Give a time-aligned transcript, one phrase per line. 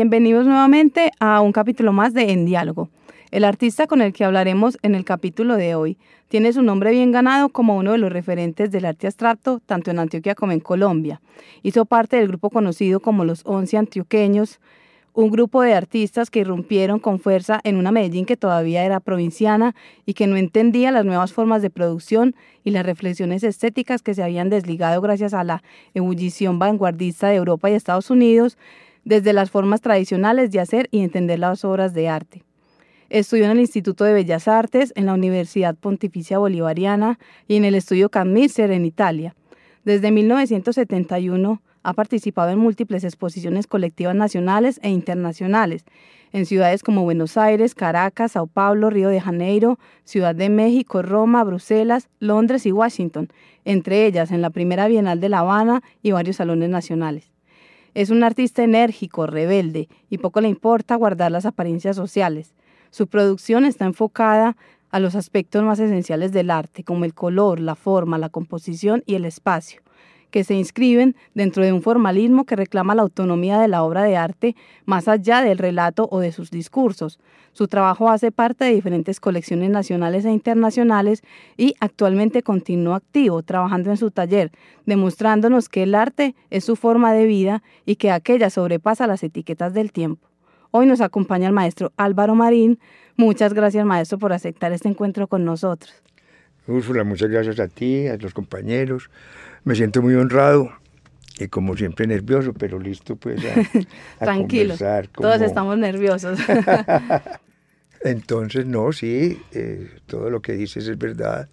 [0.00, 2.88] Bienvenidos nuevamente a un capítulo más de En Diálogo.
[3.30, 7.12] El artista con el que hablaremos en el capítulo de hoy tiene su nombre bien
[7.12, 11.20] ganado como uno de los referentes del arte abstracto tanto en Antioquia como en Colombia.
[11.62, 14.58] Hizo parte del grupo conocido como los Once Antioqueños,
[15.12, 19.74] un grupo de artistas que irrumpieron con fuerza en una Medellín que todavía era provinciana
[20.06, 24.22] y que no entendía las nuevas formas de producción y las reflexiones estéticas que se
[24.22, 25.62] habían desligado gracias a la
[25.92, 28.56] ebullición vanguardista de Europa y Estados Unidos
[29.04, 32.44] desde las formas tradicionales de hacer y entender las obras de arte.
[33.08, 37.74] Estudió en el Instituto de Bellas Artes, en la Universidad Pontificia Bolivariana y en el
[37.74, 39.34] Estudio Cammisser en Italia.
[39.84, 45.84] Desde 1971 ha participado en múltiples exposiciones colectivas nacionales e internacionales
[46.32, 51.42] en ciudades como Buenos Aires, Caracas, Sao Paulo, Río de Janeiro, Ciudad de México, Roma,
[51.42, 53.28] Bruselas, Londres y Washington,
[53.64, 57.30] entre ellas en la primera Bienal de La Habana y varios salones nacionales.
[57.94, 62.54] Es un artista enérgico, rebelde, y poco le importa guardar las apariencias sociales.
[62.90, 64.56] Su producción está enfocada
[64.90, 69.14] a los aspectos más esenciales del arte, como el color, la forma, la composición y
[69.14, 69.82] el espacio,
[70.30, 74.16] que se inscriben dentro de un formalismo que reclama la autonomía de la obra de
[74.16, 77.18] arte más allá del relato o de sus discursos.
[77.52, 81.22] Su trabajo hace parte de diferentes colecciones nacionales e internacionales
[81.56, 84.52] y actualmente continúa activo, trabajando en su taller,
[84.86, 89.74] demostrándonos que el arte es su forma de vida y que aquella sobrepasa las etiquetas
[89.74, 90.28] del tiempo.
[90.70, 92.78] Hoy nos acompaña el maestro Álvaro Marín.
[93.16, 95.92] Muchas gracias, maestro, por aceptar este encuentro con nosotros.
[96.68, 99.10] Úrsula, muchas gracias a ti, a los compañeros.
[99.64, 100.72] Me siento muy honrado
[101.38, 104.74] y como siempre nervioso, pero listo pues a, Tranquilo,
[105.12, 106.38] todos estamos nerviosos.
[108.02, 111.48] Entonces, no, sí, eh, todo lo que dices es verdad.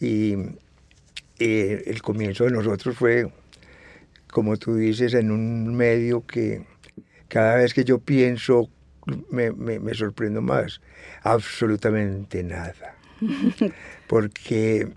[0.00, 0.34] Y
[1.38, 3.30] eh, el comienzo de nosotros fue,
[4.28, 6.66] como tú dices, en un medio que
[7.28, 8.68] cada vez que yo pienso
[9.30, 10.80] me, me sorprendo más.
[11.22, 12.96] Absolutamente nada.
[14.08, 14.92] Porque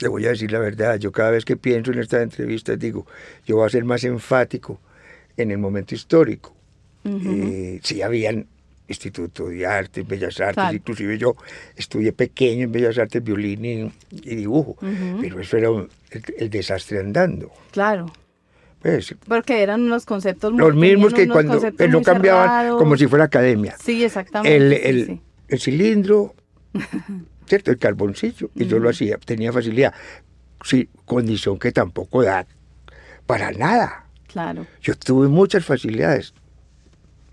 [0.00, 3.06] le voy a decir la verdad, yo cada vez que pienso en estas entrevistas digo,
[3.46, 4.80] yo voy a ser más enfático
[5.36, 6.54] en el momento histórico.
[7.04, 8.46] Eh, si habían
[8.86, 11.36] Instituto de Arte, Bellas Artes, inclusive yo
[11.76, 14.76] estudié pequeño en Bellas Artes, violín y, dibujo,
[15.20, 15.68] pero eso era
[16.38, 17.50] el, desastre andando.
[17.70, 18.12] Claro.
[18.82, 23.26] Pues, Porque eran unos conceptos muy Los mismos que cuando no cambiaban como si fuera
[23.26, 23.76] academia.
[23.80, 24.88] Sí, exactamente.
[24.88, 26.34] El, el cilindro,
[27.50, 27.72] ¿cierto?
[27.72, 29.92] El carboncillo, y yo lo hacía, tenía facilidad.
[30.62, 32.46] Sí, condición que tampoco da
[33.26, 34.06] para nada.
[34.28, 34.66] Claro.
[34.80, 36.32] Yo tuve muchas facilidades.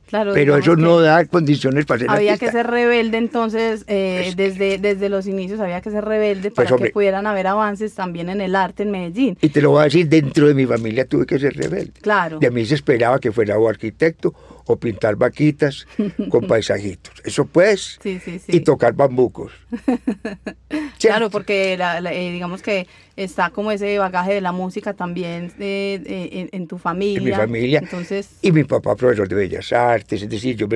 [0.07, 4.77] Claro, pero eso no da condiciones para ser Había que ser rebelde entonces, eh, desde,
[4.77, 8.39] desde los inicios había que ser rebelde pues, para que pudieran haber avances también en
[8.39, 9.37] el arte en Medellín.
[9.41, 11.91] Y te lo voy a decir, dentro de mi familia tuve que ser rebelde.
[12.01, 12.39] Claro.
[12.39, 14.33] De mí se esperaba que fuera o arquitecto
[14.67, 15.87] o pintar vaquitas
[16.29, 17.13] con paisajitos.
[17.23, 17.99] Eso pues.
[18.47, 19.51] Y tocar bambucos.
[20.99, 26.67] claro, porque eh, digamos que está como ese bagaje de la música también eh, en,
[26.67, 27.19] tu familia.
[27.19, 27.79] En mi familia.
[27.79, 28.37] Entonces...
[28.41, 30.67] Y mi papá profesor de Bellas Artes, es decir, yo,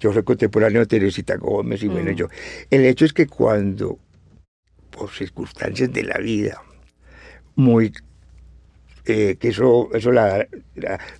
[0.00, 2.14] yo soy contemporáneo de Teresita Gómez y bueno, mm.
[2.14, 2.28] yo...
[2.70, 3.98] El hecho es que cuando,
[4.90, 6.60] por circunstancias de la vida,
[7.54, 7.92] muy
[9.06, 10.46] eh, que eso, eso la,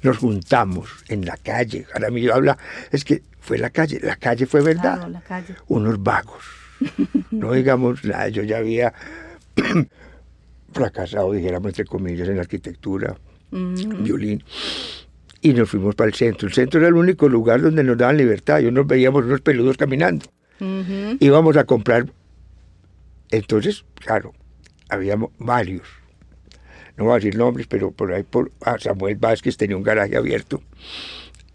[0.02, 1.86] nos juntamos en la calle.
[2.10, 2.56] mí habla,
[2.90, 5.06] es que fue la calle, la calle fue verdad.
[5.68, 6.44] Unos vagos.
[7.30, 8.94] no digamos nada, yo ya había
[10.72, 13.16] fracasado, dijéramos entre comillas, en arquitectura,
[13.50, 14.42] violín.
[15.42, 16.48] Y nos fuimos para el centro.
[16.48, 18.60] El centro era el único lugar donde nos daban libertad.
[18.60, 20.24] Yo nos veíamos unos peludos caminando.
[21.20, 22.06] Íbamos a comprar.
[23.30, 24.32] Entonces, claro,
[24.88, 25.82] habíamos varios
[26.96, 30.62] no voy a decir nombres, pero por ahí por Samuel Vázquez tenía un garaje abierto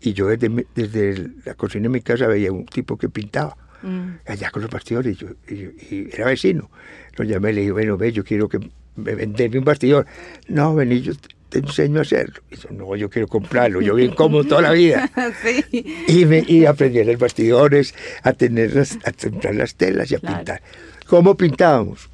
[0.02, 4.10] y yo desde, desde la cocina de mi casa veía un tipo que pintaba mm.
[4.28, 5.18] allá con los bastidores
[5.50, 6.70] y, era vecino.
[7.18, 8.60] Lo llamé y le dije, bueno, ve, yo quiero que
[8.96, 10.06] me venderme un bastidor.
[10.48, 11.14] No, vení, yo
[11.50, 12.42] te enseño a hacerlo.
[12.50, 15.12] Y yo, no, yo quiero comprarlo, yo bien como toda la vida.
[16.08, 17.94] y, me, y aprendí a hacer bastidores,
[18.24, 18.72] a tener
[19.04, 20.62] a comprar las telas y a pintar.
[21.08, 22.10] ¿Cómo pintábamos?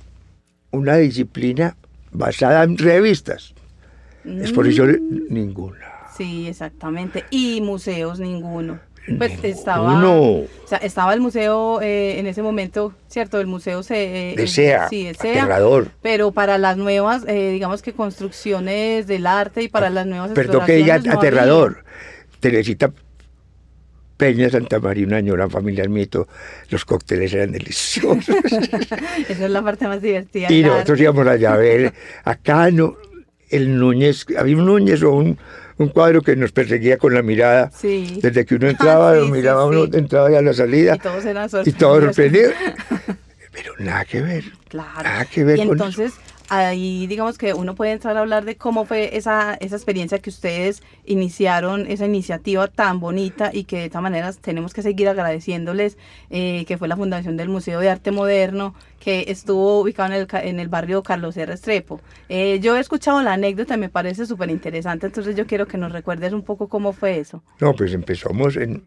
[0.72, 1.78] Una disciplina
[2.16, 3.54] basada en revistas.
[4.26, 5.34] Exposición mm.
[5.34, 5.86] ninguna.
[6.18, 7.26] Sí, exactamente.
[7.30, 8.80] Y museos ninguno.
[9.18, 13.40] Pues estaba, o sea, estaba el museo eh, en ese momento, ¿cierto?
[13.40, 14.32] El museo se...
[14.32, 15.90] Eh, desea, sí, desea, aterrador.
[16.02, 20.66] Pero para las nuevas, eh, digamos que construcciones del arte y para las nuevas Perdón
[20.66, 21.84] que diga aterrador.
[22.40, 22.92] Teresita
[24.18, 26.28] Peña Santa María, una añora familiar mito,
[26.70, 28.24] los cócteles eran deliciosos.
[29.30, 30.52] Esa es la parte más divertida.
[30.52, 32.96] Y nosotros íbamos allá a ver a Cano,
[33.50, 35.38] el Núñez, había un Núñez o un,
[35.78, 37.72] un cuadro que nos perseguía con la mirada.
[37.78, 38.20] Sí.
[38.22, 39.92] Desde que uno entraba, Sí, sí, miraba uno, sí.
[39.96, 40.96] entraba ya a la salida.
[40.96, 41.78] Y todos eran y sorprendidos.
[41.80, 42.54] todos sorprendidos.
[43.52, 44.44] Pero nada que ver.
[44.68, 45.04] Claro.
[45.04, 46.14] Nada que ver y con entonces
[46.50, 50.30] ahí digamos que uno puede entrar a hablar de cómo fue esa, esa experiencia que
[50.30, 55.98] ustedes iniciaron, esa iniciativa tan bonita y que de todas maneras tenemos que seguir agradeciéndoles,
[56.30, 60.28] eh, que fue la fundación del Museo de Arte Moderno, que estuvo ubicado en el,
[60.32, 61.54] en el barrio Carlos R.
[61.54, 62.02] Estrepo.
[62.30, 65.78] Eh, yo he escuchado la anécdota y me parece súper interesante, entonces yo quiero que
[65.78, 67.44] nos recuerdes un poco cómo fue eso.
[67.60, 68.84] No, pues empezamos en.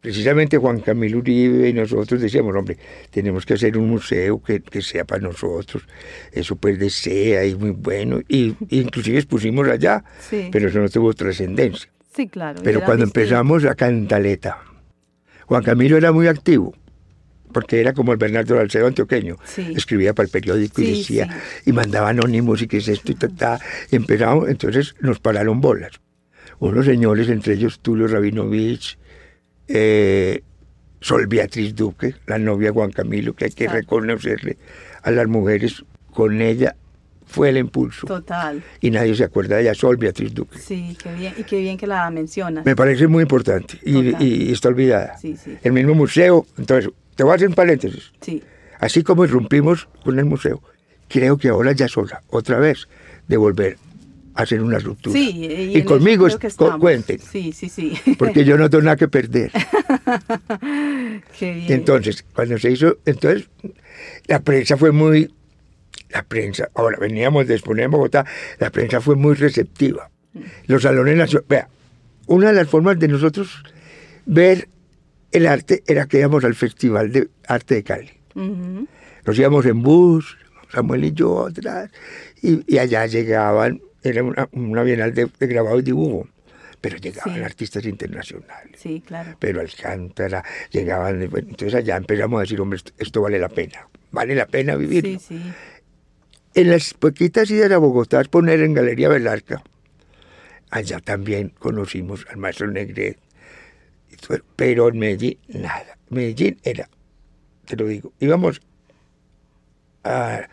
[0.00, 2.78] Precisamente Juan Camilo Uribe y nosotros decíamos, hombre,
[3.10, 5.82] tenemos que hacer un museo que, que sea para nosotros.
[6.30, 8.20] Eso pues desea y muy bueno.
[8.28, 11.90] Y inclusive expusimos allá, Sí, pero eso no tuvo trascendencia.
[12.14, 12.60] sí claro.
[12.62, 13.20] Pero cuando distinto.
[13.20, 14.58] empezamos a Cantaleta,
[15.46, 16.74] Juan Camilo era muy activo,
[17.52, 19.36] porque era como el Bernardo Salcedo antioqueño.
[19.44, 19.72] Sí.
[19.74, 21.26] Escribía para el periódico y decía,
[21.64, 21.70] sí.
[21.70, 23.58] y mandaba anónimos y qué es esto y ta, ta.
[23.90, 25.92] Y empezamos, entonces nos pararon bolas.
[26.60, 28.96] Unos señores, entre ellos Tulio Rabinovich,
[29.68, 30.42] eh,
[31.00, 34.56] Sol Beatriz Duque, la novia de Juan Camilo, que hay que reconocerle
[35.02, 36.74] a las mujeres, con ella
[37.26, 38.06] fue el impulso.
[38.06, 40.58] Total, Y nadie se acuerda de ella, Sol Beatriz Duque.
[40.58, 42.64] sí, qué bien, y qué bien que la mencionas.
[42.64, 45.16] Me parece muy importante y está olvidada.
[45.18, 45.56] Sí, sí.
[45.62, 48.12] El mismo museo, entonces, te voy a hacer un paréntesis.
[48.20, 48.42] Sí,
[48.80, 50.62] Así como irrumpimos con el museo,
[51.08, 52.88] creo que ahora ya sola, otra vez,
[53.26, 53.76] de volver
[54.34, 55.12] a hacer una ruptura.
[55.12, 55.70] sí.
[55.74, 56.78] y, conmigo estamos.
[56.78, 57.92] cuenten, Sí, sí, sí.
[58.18, 59.50] porque yo no tengo nada que perder.
[61.38, 61.72] qué bien.
[61.72, 63.48] Entonces, cuando se hizo, entonces,
[64.26, 65.32] la prensa fue muy,
[66.10, 68.24] la prensa, ahora veníamos de exponer en Bogotá,
[68.58, 70.10] la prensa fue muy receptiva.
[70.66, 71.68] Los salones nacionales, vea,
[72.26, 73.62] una de las formas de nosotros
[74.26, 74.68] ver
[75.32, 78.10] el arte era que íbamos al Festival de Arte de Cali.
[78.34, 80.38] Nos íbamos en bus,
[80.72, 81.90] Samuel y yo atrás,
[82.40, 86.28] y, y allá llegaban, era una, una bienal de, de grabado y dibujo,
[86.80, 87.40] pero llegaban Sí.
[87.42, 88.78] artistas internacionales.
[88.80, 89.36] Sí, claro.
[89.38, 94.34] Pero Alcántara, llegaban, entonces allá empezamos a decir, hombre, esto, esto vale la pena, vale
[94.34, 95.04] la pena vivir.
[95.04, 95.52] Sí, sí.
[96.54, 99.62] En las poquitas idas a Bogotá a exponer en Galería Belarca,
[100.70, 103.18] allá también conocimos al maestro Negret,
[104.56, 105.96] pero en Medellín, nada.
[106.10, 106.88] Medellín era,
[107.66, 108.60] te lo digo, íbamos
[110.04, 110.48] a,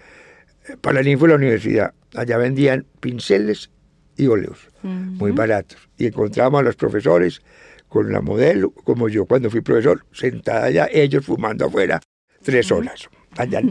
[0.82, 3.70] para el info de la universidad, allá vendían pinceles
[4.18, 7.42] y óleos, muy baratos, y encontrábamos a los profesores
[7.88, 12.02] con la modelo, como yo cuando fui profesor, sentada allá, ellos fumando afuera,
[12.42, 13.62] tres horas, allá.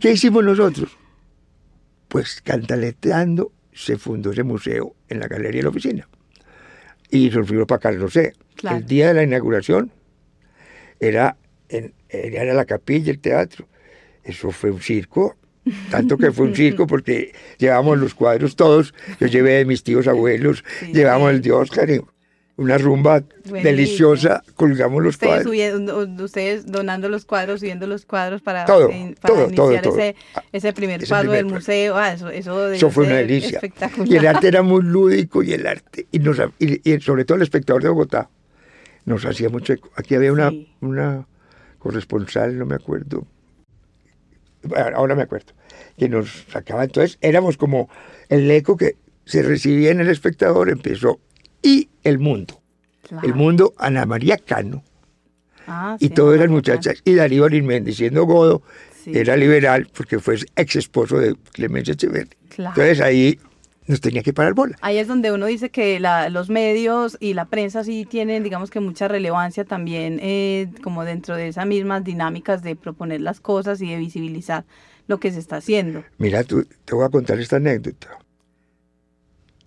[0.00, 0.96] ¿Qué hicimos nosotros?
[2.08, 6.08] Pues cantaleteando se fundó ese museo en la galería de la oficina.
[7.10, 8.32] Y fuimos para Carlos C.
[8.56, 8.78] Claro.
[8.78, 9.92] El día de la inauguración
[10.98, 11.36] era,
[11.68, 13.68] en, era la capilla, el teatro.
[14.24, 15.36] Eso fue un circo.
[15.90, 18.94] Tanto que fue un circo porque llevamos los cuadros todos.
[19.20, 21.36] Yo llevé de mis tíos abuelos, Sí, llevamos sí.
[21.36, 22.00] el de Oscar y
[22.58, 23.62] una rumba Buenísimo.
[23.62, 24.42] deliciosa.
[24.54, 25.46] Colgamos los Ustedes, cuadros.
[25.52, 28.88] subiendo- ustedes donando los cuadros, subiendo los cuadros para, Todo,
[29.20, 29.98] para todo, todo, iniciar todo.
[29.98, 30.16] Ese,
[30.52, 31.96] ese primer Ese primer del museo.
[31.96, 33.56] Ah, eso, eso, Eso fue una delicia.
[33.58, 34.08] Espectacular.
[34.08, 37.36] Y el arte era muy lúdico y el arte, y, nos, y, y sobre todo
[37.36, 38.30] el espectador de Bogotá,
[39.04, 39.90] nos hacía mucho eco.
[39.96, 40.72] Aquí había una, Sí.
[40.80, 41.26] una
[41.78, 43.26] corresponsal, no me acuerdo,
[44.94, 45.52] ahora me acuerdo,
[45.98, 46.84] que nos sacaba.
[46.84, 47.88] Entonces éramos como
[48.28, 51.20] el eco que se recibía en el espectador, empezó,
[51.62, 52.60] y el mundo.
[53.08, 53.26] Claro.
[53.26, 54.82] El mundo, Ana María Cano,
[55.68, 58.62] Ah, y sí, todas las muchachas, y Darío Arismendi, siendo Godo,
[59.02, 59.10] Sí.
[59.14, 62.30] era liberal porque fue ex esposo de Clemencia Echeverri.
[62.50, 62.70] Claro.
[62.76, 63.38] Entonces ahí
[63.86, 64.76] nos tenía que parar bola.
[64.80, 68.70] Ahí es donde uno dice que la- los medios y la prensa sí tienen, digamos
[68.70, 73.80] que mucha relevancia también, eh, como dentro de esas mismas dinámicas de proponer las cosas
[73.80, 74.64] y de visibilizar
[75.06, 76.02] lo que se está haciendo.
[76.18, 78.18] Mira, tú, te voy a contar esta anécdota.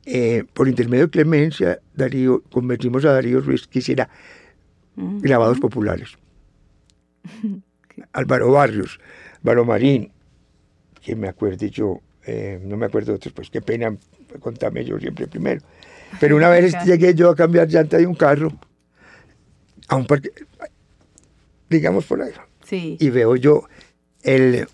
[0.06, 4.10] Eh, por intermedio de Clemencia, Darío, convertimos a Darío Ruiz que hiciera
[4.98, 5.20] Ujú.
[5.22, 6.18] grabados populares.
[8.14, 9.00] Álvaro Barrios,
[9.44, 10.12] Álvaro Marín,
[11.02, 13.96] que me acuerde yo, eh, no me acuerdo de otros, pues qué pena
[14.40, 15.62] contarme yo siempre primero.
[16.20, 18.52] Pero una vez llegué yo a cambiar llanta de un carro
[19.88, 20.30] a un parque,
[21.70, 22.32] digamos por ahí,
[22.64, 22.98] Sí.
[23.00, 23.64] y veo yo
[24.24, 24.68] el,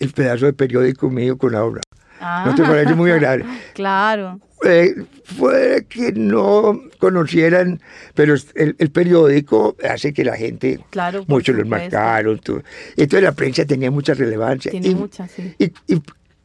[0.00, 1.80] el pedazo de periódico mío con la obra.
[2.20, 3.44] Ah, ¿No te parece muy agradable?
[3.74, 4.40] Claro.
[4.64, 4.94] Eh,
[5.24, 7.80] fue que no conocieran,
[8.14, 12.38] pero el, el periódico hace que la gente, Claro, muchos los marcaron.
[12.38, 12.62] todo.
[12.96, 14.70] Entonces la prensa tenía mucha relevancia.
[14.70, 15.54] Tiene y, mucha, sí.
[15.58, 16.02] y, y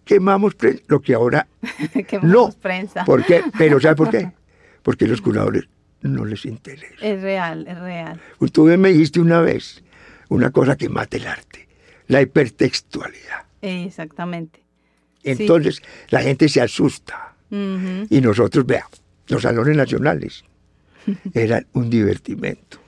[0.09, 1.47] quemamos pre- lo que ahora
[2.23, 2.49] no.
[2.59, 3.05] prensa.
[3.05, 3.43] ¿Por qué?
[3.59, 4.31] Pero ¿sabe por qué?
[4.81, 5.65] Porque los curadores
[6.01, 6.95] no les interesa.
[6.99, 8.19] Es real, es real.
[8.51, 9.83] Tú me dijiste una vez
[10.29, 11.67] una cosa que mata el arte,
[12.07, 13.43] la hipertextualidad.
[13.61, 14.63] Exactamente.
[15.23, 17.35] Entonces la gente se asusta.
[17.51, 18.87] Y nosotros, vea,
[19.27, 20.43] los salones nacionales
[21.33, 22.79] eran un divertimento.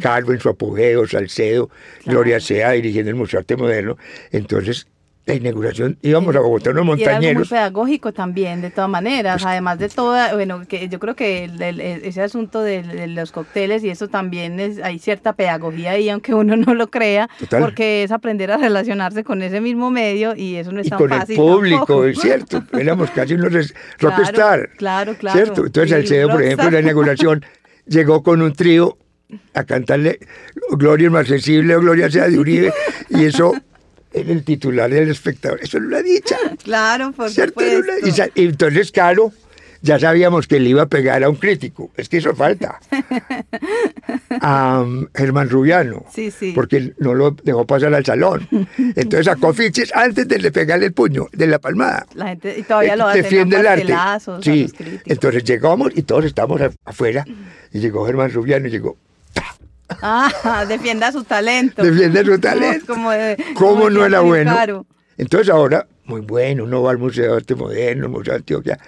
[0.00, 1.70] Calvo en su apogeo, Salcedo,
[2.06, 3.96] Gloria Sea dirigiendo el Museo Arte Moderno.
[4.30, 4.86] Entonces,
[5.26, 7.22] la inauguración íbamos a Bogotá unos montañeros.
[7.22, 9.42] Y era muy pedagógico también, de todas maneras.
[9.42, 11.50] Pues Además de todo, bueno, que yo creo que
[12.02, 16.56] ese asunto de, los cócteles y eso también es, hay cierta pedagogía ahí, aunque uno
[16.56, 20.80] no lo crea, porque es aprender a relacionarse con ese mismo medio y eso no
[20.80, 21.36] es y tan con fácil.
[21.36, 22.62] el público, es cierto.
[22.78, 24.70] Éramos casi unos rockstar.
[24.76, 25.36] Claro, claro.
[25.36, 25.66] ¿Cierto?
[25.66, 27.44] Entonces, Salcedo, por ejemplo, en la inauguración
[27.86, 28.98] llegó con un trío
[29.54, 30.18] a cantarle
[30.72, 32.72] Gloria es más sensible o Gloria sea de Uribe
[33.08, 33.54] y eso
[34.14, 35.60] en el titular del espectador.
[35.62, 36.36] Eso es una dicha.
[36.62, 37.92] Claro, por supuesto.
[38.34, 39.32] Y, entonces, claro,
[39.82, 41.90] ya sabíamos que le iba a pegar a un crítico.
[41.96, 42.80] Es que eso falta.
[44.40, 46.04] A Germán Rubiano.
[46.12, 46.52] Sí, sí.
[46.54, 48.48] Porque no lo dejó pasar al salón.
[48.78, 52.06] Entonces sacó fiches antes de le pegarle el puño, de la palmada.
[52.14, 53.22] La gente y todavía lo hace.
[53.22, 53.94] Defiende el arte.
[54.42, 54.72] Sí.
[55.06, 57.24] Entonces llegamos y todos estamos afuera.
[57.72, 58.96] Y llegó Germán Rubiano y llegó
[59.88, 61.82] Ah, defienda su talento.
[61.82, 62.86] Defienda su talento.
[62.86, 63.10] Como,
[63.54, 64.86] ¿Cómo no era bueno?
[65.16, 68.78] Entonces ahora, muy bueno, uno va al Museo de Arte Moderno, al Museo de Antioquia,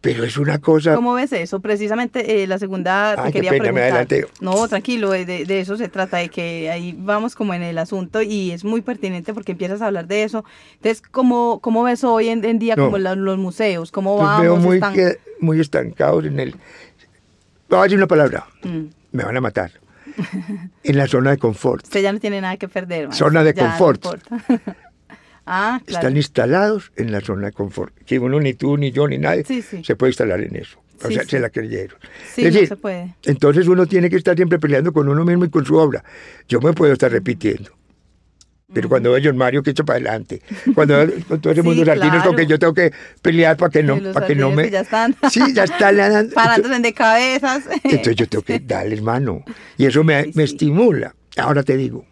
[0.00, 0.94] pero es una cosa...
[0.94, 1.60] ¿Cómo ves eso?
[1.60, 4.06] Precisamente eh, la segunda te quería preguntar.
[4.40, 8.50] no, tranquilo, de, eso se trata, de que ahí vamos como en el asunto y
[8.50, 10.44] es muy pertinente porque empiezas a hablar de eso.
[10.74, 13.92] Entonces, ¿cómo, cómo ves hoy en, día como los museos?
[13.92, 14.40] ¿Cómo pues?
[14.40, 14.80] Veo muy,
[15.40, 16.56] muy estancados en el...
[17.68, 18.84] Voy a decir una palabra, mm.
[19.12, 19.70] me van a matar
[20.82, 21.84] en la zona de confort.
[21.84, 23.12] Usted ya no tiene nada que perder.
[23.12, 24.04] Zona de confort.
[25.46, 25.84] ah, claro.
[25.86, 27.94] Están instalados en la zona de confort.
[28.04, 30.80] Que uno, ni tú, ni yo, ni nadie se puede instalar en eso.
[31.04, 31.98] O sea, se la creyeron.
[32.34, 33.14] Sí, no se puede.
[33.24, 36.02] Entonces uno tiene que estar siempre peleando con uno mismo y con su obra.
[36.48, 37.77] Yo me puedo estar repitiendo.
[38.72, 40.42] Pero cuando veo John Mario que echo para adelante,
[40.74, 40.94] cuando
[41.28, 44.12] con todo ese mundo de artistas con que yo tengo que pelear para que no,
[44.12, 44.70] para que no me.
[44.70, 45.16] Ya están.
[45.30, 46.30] Sí, ya están.
[46.34, 47.64] Parándose de cabezas.
[47.82, 49.42] Entonces yo tengo que darle hermano.
[49.78, 51.14] Y eso me, me estimula.
[51.38, 52.04] Ahora te digo,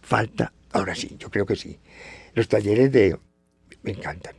[0.00, 1.80] falta, ahora sí, yo creo que sí.
[2.34, 3.18] Los talleres de.
[3.82, 4.34] Me encantan.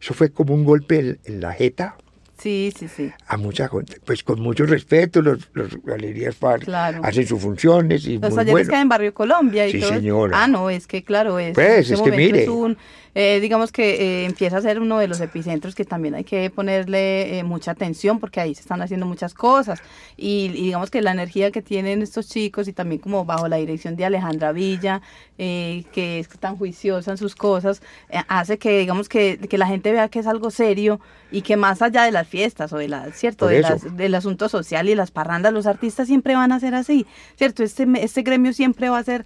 [0.00, 1.96] Eso fue como un golpe en la jeta
[2.38, 3.12] Sí, sí, sí.
[3.26, 6.60] A mucha gente, pues con mucho respeto, los, los galerías FAR
[7.02, 9.90] hacen sus funciones y Los muy talleres que hay en Barrio Colombia y sí, todo.
[9.90, 10.42] señora.
[10.42, 12.42] Ah, no, es que claro, es, pues, es que mire.
[12.42, 12.76] Es un,
[13.16, 16.50] eh, digamos que eh, empieza a ser uno de los epicentros que también hay que
[16.50, 19.80] ponerle eh, mucha atención porque ahí se están haciendo muchas cosas
[20.16, 23.94] y, digamos que la energía que tienen estos chicos y también como bajo la dirección
[23.94, 25.00] de Alejandra Villa,
[25.36, 27.82] que es tan juiciosa en sus cosas,
[28.28, 31.00] hace que digamos que, que, la gente vea que es algo serio
[31.30, 34.48] y que más allá de las fiestas o de la, cierto, de las, del asunto
[34.48, 38.52] social y las parrandas, los artistas siempre van a ser así, cierto, este, este gremio
[38.52, 39.24] siempre va a ser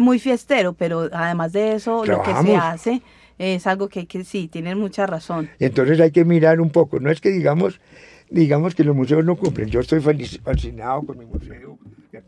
[0.00, 3.02] muy fiestero, pero además de eso, lo que se hace
[3.38, 5.48] es algo que que, sí, tienen mucha razón.
[5.58, 7.80] Entonces hay que mirar un poco, no es que digamos,
[8.30, 11.78] digamos que los museos no cumplen, yo estoy fascinado con mi museo,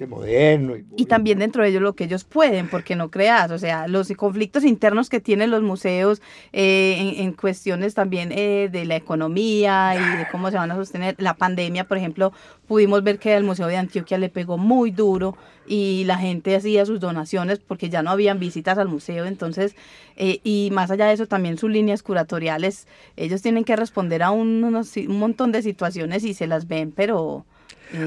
[0.07, 0.75] moderno.
[0.97, 4.11] Y, también dentro de ellos lo que ellos pueden, porque no creas, o sea, los
[4.17, 10.19] conflictos internos que tienen los museos eh, en, cuestiones también eh, de la economía y
[10.19, 11.17] de cómo se van a sostener.
[11.19, 12.33] La pandemia, por ejemplo,
[12.67, 16.87] pudimos ver que al Museo de Antioquia le pegó muy duro y la gente hacía
[16.87, 19.77] sus donaciones porque ya no habían visitas al museo, entonces,
[20.17, 24.31] eh, y más allá de eso, también sus líneas curatoriales, ellos tienen que responder a
[24.31, 27.45] un, un montón de situaciones y se las ven, pero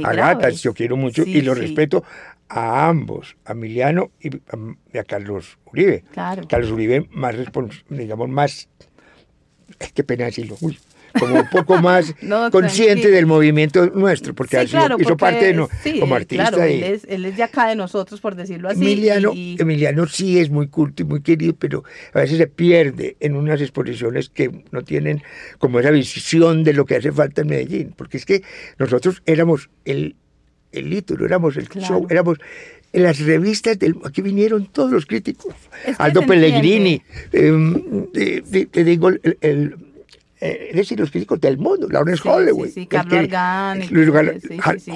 [0.04, 2.04] a Gatas, yo quiero mucho y lo respeto
[2.50, 6.04] a ambos, a Emiliano y a, Carlos Uribe.
[6.14, 7.36] Carlos Uribe más
[7.90, 8.70] digamos, más,
[9.80, 10.78] es que pena decirlo, uy,
[11.20, 12.14] como un poco más
[12.52, 16.50] consciente del movimiento nuestro, porque hizo parte de como artista.
[16.50, 18.82] Claro, él, es, él es de acá de nosotros, por decirlo así.
[18.82, 23.36] Emiliano, Emiliano sí es muy culto y muy querido, pero a veces se pierde en
[23.36, 25.24] unas exposiciones que no tienen
[25.60, 28.44] como esa visión de lo que hace falta en Medellín, porque es que
[28.78, 30.16] nosotros éramos el,
[30.72, 32.38] el éramos el show, éramos
[32.92, 35.56] en las revistas del aquí vinieron todos los críticos
[35.98, 37.02] Aldo Pellegrini
[37.32, 39.78] em, te digo el
[40.46, 42.68] eh, es decir, los críticos del mundo, Lawrence Hollywood.
[42.68, 43.82] Sí, Carlos Argan,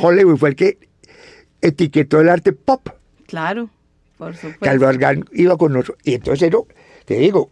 [0.02, 0.78] Hollywood fue el que
[1.62, 2.90] etiquetó el arte pop.
[3.28, 3.70] Claro,
[4.18, 4.60] por supuesto.
[4.60, 6.00] Carlos Argan iba con nosotros.
[6.04, 6.52] Y entonces,
[7.06, 7.50] te digo,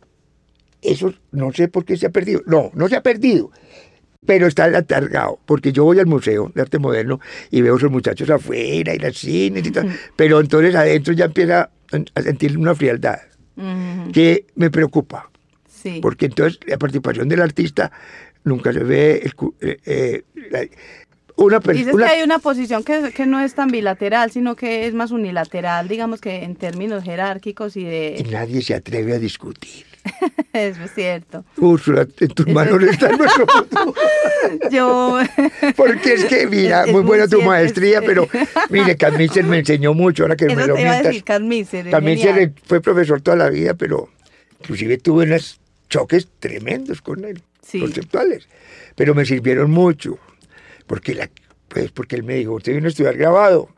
[0.82, 2.42] eso no sé por qué se ha perdido.
[2.46, 3.50] No, no se ha perdido,
[4.26, 7.92] pero está atargado, porque yo voy al Museo de Arte Moderno y veo a esos
[7.92, 11.70] muchachos afuera y las cines y tal, pero entonces adentro ya empieza
[12.14, 13.20] a sentir una frialdad
[14.12, 15.30] que me preocupa.
[16.02, 17.92] Porque entonces la participación del artista
[18.44, 19.32] nunca se ve.
[19.62, 20.24] Eh, eh,
[21.38, 24.94] una Dices que hay una posición que, que, no es tan bilateral, sino que es
[24.94, 28.16] más unilateral, digamos que en términos jerárquicos y de...
[28.20, 29.86] Y nadie se atreve a discutir.
[30.54, 31.44] Eso es cierto.
[31.58, 33.94] Úrsula, en tus manos está nuestro futuro.
[34.72, 35.20] Yo.
[35.76, 38.30] Porque es que, mira, Es- es muy muy buena tu cierto, maestría, pero
[38.70, 41.90] mire, Carmiser me enseñó mucho, ahora que Eso me lo te iba a decir, Carmiser.
[41.90, 44.10] Carmiser fue profesor toda la vida, pero
[44.62, 45.60] inclusive tuve unos
[45.96, 47.80] choques tremendos con él, Sí.
[47.80, 48.48] conceptuales.
[48.96, 50.18] Pero me sirvieron mucho,
[50.88, 51.30] porque, la,
[51.68, 53.70] pues, porque él me dijo, usted vino a estudiar grabado.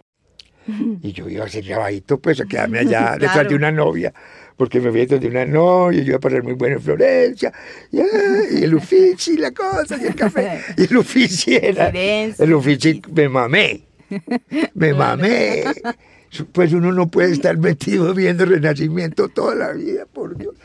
[1.02, 3.50] Y yo iba a ser grabadito, pues a quedarme allá detrás Claro.
[3.50, 4.14] de una novia,
[4.58, 7.54] porque me fui detrás de una novia, yo iba a pasar muy bueno en Florencia,
[7.92, 8.06] y, ah,
[8.52, 13.30] y el Uffizi, la cosa, y el café, y el Uffizi era, el Uffizi, me
[13.30, 13.82] mamé,
[14.74, 15.64] me mamé.
[16.52, 20.56] Pues uno no puede estar metido viendo Renacimiento toda la vida, por Dios.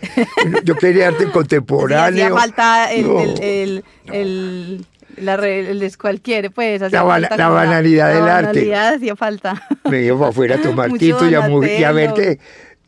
[0.64, 2.25] Yo quería arte Sí, contemporáneo.
[2.26, 3.21] hacía falta el, No.
[3.21, 4.87] el, el, el-
[5.17, 6.81] la el descualquiera, pues.
[6.91, 7.02] La
[7.37, 8.47] la banalidad del la arte.
[8.49, 9.62] banalidad hacía falta.
[9.91, 11.49] me iba para afuera a tomar tinto y a,
[11.79, 12.38] y a ver qué,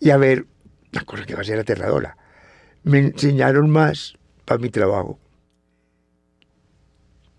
[0.01, 0.47] y a ver,
[0.93, 2.17] una cosa que va a ser aterradora.
[2.83, 4.15] Me enseñaron más
[4.47, 5.19] para mi trabajo.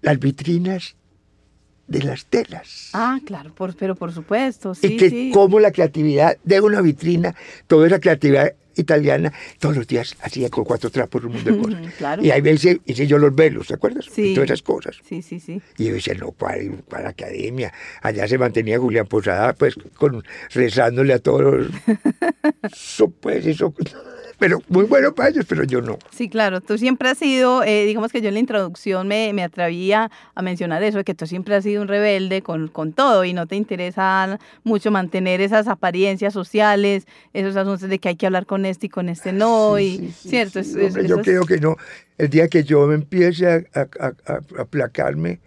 [0.02, 0.96] Las vitrinas
[1.88, 2.90] de las telas.
[2.94, 5.32] Ah, claro, por, pero por supuesto, y sí, que sí.
[5.34, 7.36] como la creatividad de una vitrina,
[7.68, 11.94] toda esa creatividad italiana, todos los días hacía con cuatro trapos un montón de cosas.
[11.98, 12.24] Claro.
[12.24, 14.06] Y ahí me hice, hice yo los velos, ¿te acuerdas?
[14.12, 14.32] Sí.
[14.32, 14.98] Y todas esas cosas.
[15.08, 15.62] Sí, sí, sí.
[15.78, 16.58] Y yo decía, no, para,
[16.90, 17.74] para la academia.
[18.02, 20.24] Allá se mantenía Julián Posada, pues, con,
[20.54, 21.68] rezándole a todos los...
[22.72, 23.74] Eso, pues, eso...
[24.38, 25.98] Pero muy bueno para ellos, pero yo no.
[26.12, 29.44] Sí, claro, tú siempre has sido, eh, digamos que yo en la introducción me, me
[29.44, 33.32] atrevía a mencionar eso, que tú siempre has sido un rebelde con, con todo y
[33.34, 38.46] no te interesa mucho mantener esas apariencias sociales, esos asuntos de que hay que hablar
[38.46, 41.22] con este y con este no, y Sí, sí, cierto, sí, es- hombre, yo es-
[41.24, 41.78] creo que no.
[42.18, 44.14] El día que yo me empiece a, a, a-
[44.58, 45.40] a aplacarme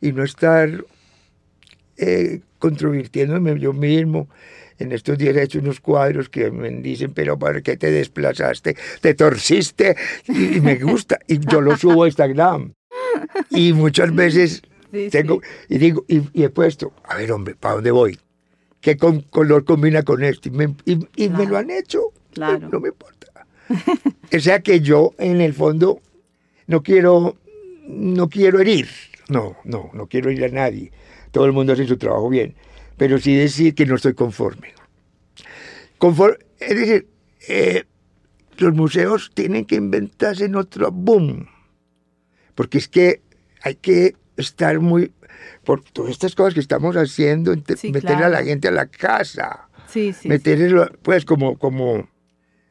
[0.00, 0.70] y no estar
[1.96, 4.28] eh, controvirtiéndome yo mismo.
[4.78, 8.76] En estos días he hecho unos cuadros que me dicen, pero ¿para qué te desplazaste?
[9.00, 9.96] Te torciste
[10.28, 11.18] y, me gusta.
[11.26, 12.72] Y yo lo subo a Instagram.
[13.50, 14.62] Y muchas veces
[14.92, 18.18] Sí, tengo, y digo, y, y he puesto, a ver hombre, ¿para dónde voy?
[18.80, 20.48] ¿Qué con- color combina con esto?
[20.48, 21.50] Y me, y- y me Claro.
[21.50, 22.00] lo han hecho.
[22.32, 22.68] Claro.
[22.70, 23.46] No me importa.
[24.32, 26.00] o sea que yo, en el fondo,
[26.66, 27.36] no quiero,
[27.88, 28.88] no quiero herir.
[29.28, 30.92] No, no, no quiero herir a nadie.
[31.32, 32.54] Todo el mundo hace su trabajo bien.
[32.96, 34.72] Pero sí decir que no estoy conforme.
[35.98, 37.08] Confor- es decir,
[37.48, 37.84] eh,
[38.58, 41.46] los museos tienen que inventarse en otro boom.
[42.54, 43.20] Porque es que
[43.62, 45.12] hay que estar muy...
[45.64, 49.68] Por todas estas cosas que estamos haciendo, Sí, meter a la gente a la casa
[49.86, 50.28] Sí, sí, sí.
[50.28, 52.08] meterlo, pues como, como,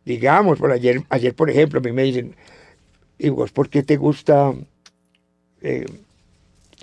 [0.03, 2.35] digamos, por ayer, ayer por ejemplo, a mí me dicen,
[3.17, 4.53] ¿y vos por qué te gusta
[5.61, 5.85] eh,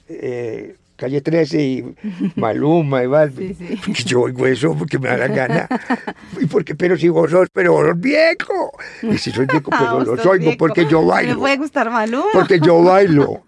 [0.09, 1.85] eh, Calle 13 y
[2.37, 3.57] Maluma y Balvin?
[3.57, 3.77] Sí, sí.
[3.85, 5.69] Porque yo oigo eso porque me da la gana.
[6.41, 8.73] ¿Y porque, pero si vos sos, pero vos sos viejo.
[9.03, 10.59] Y si soy viejo, Ah, pero vos los oigo viejo.
[10.59, 11.39] porque yo Me bailo.
[11.41, 12.27] puede gustar Maluma.
[12.33, 13.43] Porque yo bailo.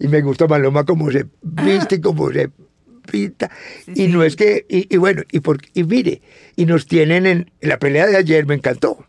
[0.00, 2.50] Y me gusta Maloma como se viste y como se
[3.10, 3.50] pinta.
[3.86, 6.20] Sí, y no es que, y, y bueno, y, por, y mire,
[6.56, 9.06] y nos tienen en, en la pelea de ayer, me encantó.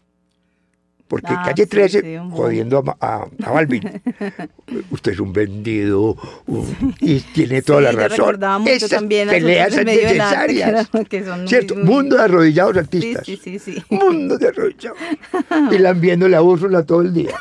[1.09, 3.81] Porque Ah, calle sí, 13, sí, un jodiendo a, a, a Balvin.
[4.91, 8.39] Usted es un vendido un- y tiene toda Sí, la razón.
[8.67, 10.87] Esas también peleas son necesarias.
[11.09, 11.75] que son ¿Cierto?
[11.75, 13.25] muy- Mundo de arrodillados artistas.
[13.25, 13.83] sí, sí, sí.
[13.89, 14.99] Mundo de arrodillados.
[15.71, 17.31] y lambiendo la Úrsula todo el día.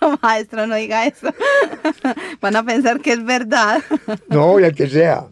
[0.00, 1.32] No, maestro, no diga eso.
[2.40, 3.82] Van a pensar que es verdad.
[4.28, 5.26] No, y al que sea.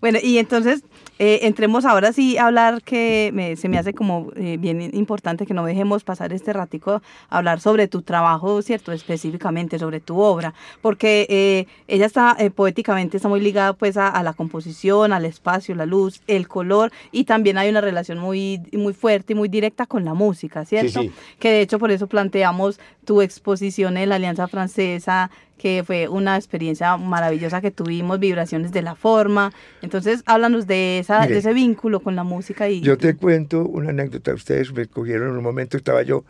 [0.00, 0.82] Bueno, y entonces
[1.22, 5.44] eh, entremos ahora sí a hablar que me- se me hace como eh, bien importante
[5.46, 8.90] que no dejemos pasar este ratico a hablar sobre tu trabajo, ¿cierto?
[8.90, 14.08] Específicamente sobre tu obra, porque eh, ella está eh, poéticamente, está muy ligada pues a,
[14.08, 18.60] a la composición, al espacio, la luz, el color y también hay una relación muy,
[18.72, 21.02] muy fuerte y muy directa con la música, ¿cierto?
[21.02, 21.12] sí.
[21.38, 25.30] Que de hecho por eso planteamos tu exposición en la Alianza Francesa
[25.60, 29.52] que fue una experiencia maravillosa que tuvimos, vibraciones de la forma.
[29.82, 32.80] Entonces, háblanos de, esa, Mire, de ese vínculo con la música y...
[32.80, 34.32] Yo te cuento una anécdota.
[34.32, 36.24] Ustedes me cogieron en un momento, estaba yo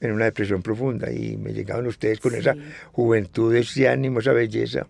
[0.00, 2.38] en una depresión profunda y me llegaban ustedes con Sí.
[2.38, 2.54] esa
[2.92, 4.86] juventud, ese ánimo, esa belleza.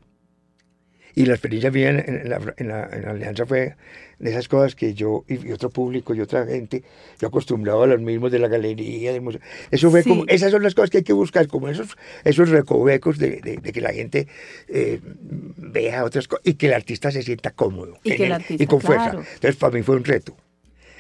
[1.19, 3.75] Y la experiencia mía en, en la, en la- en la alianza fue
[4.21, 6.85] de esas cosas que yo y, otro público y otra gente,
[7.21, 9.41] yo acostumbrado a los mismos de la galería, del museo.
[9.71, 10.09] Eso fue Sí.
[10.09, 13.57] como, esas son las cosas que hay que buscar, como esos, esos recovecos de, de-
[13.57, 14.29] de que la gente
[14.69, 18.63] eh, vea otras cosas y que el artista se sienta cómodo Y que el artista,
[18.63, 19.11] y con fuerza.
[19.11, 19.25] claro.
[19.35, 20.37] Entonces, para mí fue un reto.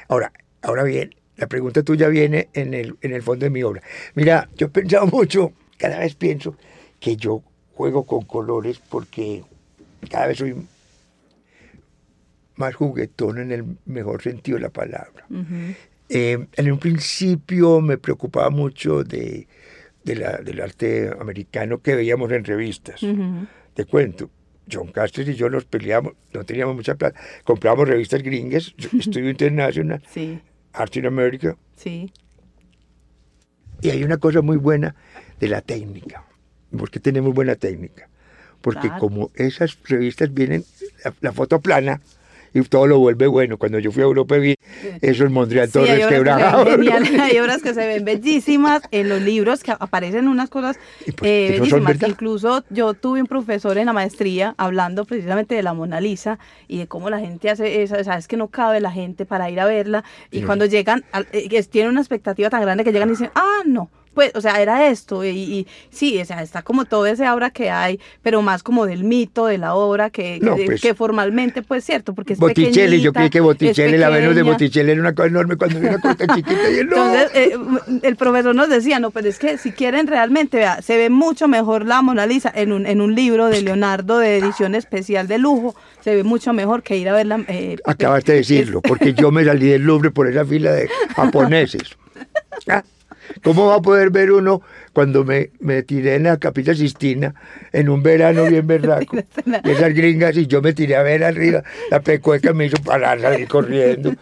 [0.08, 3.82] Ahora, ahora bien, la pregunta tuya viene en el, en el fondo de mi obra.
[4.14, 6.56] Mira, yo he pensado mucho, cada vez pienso
[6.98, 7.42] que yo
[7.74, 9.44] juego con colores porque
[10.10, 10.54] cada vez soy
[12.56, 15.26] más juguetón en el mejor sentido de la palabra.
[16.08, 19.46] Eh, en un principio me preocupaba mucho de,
[20.04, 23.00] del arte americano que veíamos en revistas.
[23.74, 24.30] Te cuento,
[24.70, 30.02] John Castres y yo nos peleamos, no teníamos mucha plata, comprábamos revistas gringas, Estudio Internacional,
[30.10, 30.40] sí.
[30.72, 31.56] Art in America.
[31.76, 32.12] Sí.
[33.80, 34.96] Y hay una cosa muy buena
[35.38, 36.24] de la técnica,
[36.76, 38.08] porque tenemos buena técnica.
[38.60, 40.64] Porque como esas revistas vienen,
[41.20, 42.00] la foto plana,
[42.54, 43.58] y todo lo vuelve bueno.
[43.58, 44.54] Cuando yo fui a Europa vi
[45.00, 46.68] esos Mondrian sí, Torres quebrados.
[47.20, 50.78] Hay obras que se ven bellísimas en los libros, que aparecen unas cosas
[51.16, 51.96] pues, eh, bellísimas.
[52.02, 56.78] Incluso yo tuve un profesor en la maestría hablando precisamente de la Mona Lisa y
[56.78, 59.66] de cómo la gente hace eso, sabes que no cabe la gente para ir a
[59.66, 63.62] verla y cuando llegan, eh, tienen una expectativa tan grande que llegan y dicen, ah,
[63.66, 67.50] no, pues, o sea, era esto, y, sí, o sea, está como todo ese obra
[67.50, 70.80] que hay, pero más como del mito de la obra que, pues.
[70.80, 74.90] que, formalmente, pues cierto, porque es Botticelli, yo creí que Botticelli, la Venus de Botticelli
[74.90, 76.80] era una cosa enorme cuando era una cosa chiquita y no.
[76.80, 77.56] Entonces, eh,
[78.02, 81.46] el profesor nos decía, no, pero es que si quieren realmente, vea, se ve mucho
[81.46, 85.38] mejor la Mona Lisa en un, en un libro de Leonardo de edición especial de
[85.38, 87.44] lujo, se ve mucho mejor que ir a verla.
[87.46, 91.96] Eh, Acabaste de decirlo, porque yo me salí del Louvre por esa fila de japoneses.
[92.66, 92.82] ¿Ah?
[93.42, 94.62] ¿Cómo va a poder ver uno
[94.92, 97.34] cuando me, me tiré en la capilla Sistina
[97.72, 99.16] en un verano bien berraco?
[99.64, 103.48] esas gringas y yo me tiré a ver arriba, la pecueca me hizo parar, salir
[103.48, 104.14] corriendo.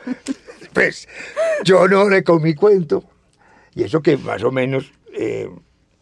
[0.72, 1.08] Pues
[1.64, 3.04] yo no le comí cuento.
[3.74, 4.92] Y eso que más o menos...
[5.14, 5.48] Eh,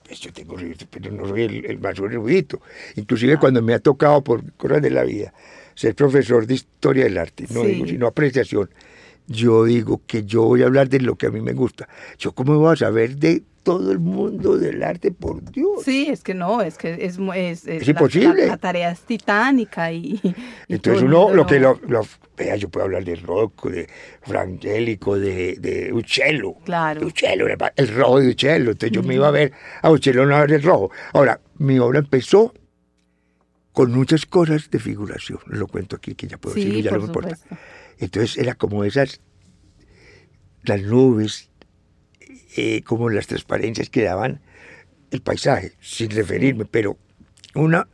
[0.06, 0.56] pues yo tengo
[0.90, 2.60] pero no soy el, más erudito.
[2.96, 5.32] Inclusive cuando me ha tocado por cosas de la vida
[5.74, 8.70] ser profesor de historia del arte, no digo sino apreciación
[9.26, 11.88] yo digo que yo voy a hablar de lo que a mí me gusta.
[12.18, 15.82] Yo cómo voy a saber de todo el mundo del arte, por Dios.
[15.84, 18.46] Sí, es que no, es que es, es, es, imposible.
[18.46, 20.20] La, tarea es titánica y...
[20.68, 21.80] Entonces uno, lo que lo,
[22.37, 23.88] vea, yo puedo hablar de Rocco, de
[24.22, 26.56] Frangélico, de, de Uccello.
[26.64, 27.00] Claro.
[27.00, 28.72] De Uccello, el rojo de Uccello.
[28.72, 30.90] Entonces yo me iba a ver a Uccello, no a ver el rojo.
[31.14, 32.52] Ahora, mi obra empezó
[33.72, 35.40] con muchas cosas de figuración.
[35.46, 37.38] Lo cuento aquí, que ya puedo decir, ya no me importa.
[37.98, 39.20] Entonces era como esas,
[40.62, 41.50] las nubes,
[42.57, 44.40] eh, como las transparencias que daban
[45.11, 46.98] el paisaje, sin referirme, pero
[47.54, 47.87] una,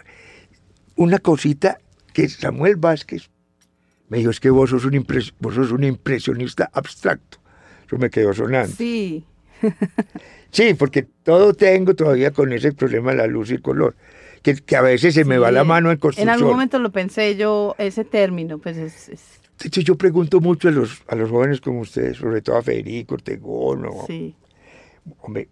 [0.96, 1.78] una cosita
[2.12, 3.30] que Samuel Vázquez
[4.08, 5.06] me dijo, es que vos sos un,
[5.38, 7.38] vos sos un impresionista abstracto.
[7.86, 8.74] Eso me quedó sonando.
[8.76, 9.24] Sí.
[10.50, 13.94] sí, porque todo tengo todavía con ese problema de la luz y el color.
[14.42, 16.28] Que, que a veces se me va la mano en construcción.
[16.28, 20.70] En algún momento lo pensé yo, ese término, pues es hecho, yo pregunto mucho a
[20.70, 23.86] los, a los jóvenes como ustedes, sobre todo a Federico Ortegón.
[24.06, 24.34] sí.
[25.22, 25.48] Hombre,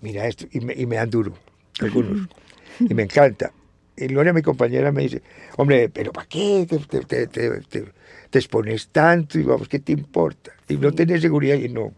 [0.00, 1.34] mira esto, y me, y me dan duro,
[1.80, 2.28] algunos.
[2.80, 3.52] y me encanta.
[3.96, 5.22] Y Gloria, mi compañera, me dice,
[5.56, 9.38] hombre, pero ¿para qué te, te, te, te, expones tanto?
[9.38, 10.52] Y vamos, ¿qué te importa?
[10.68, 11.92] Y no tenés seguridad y no.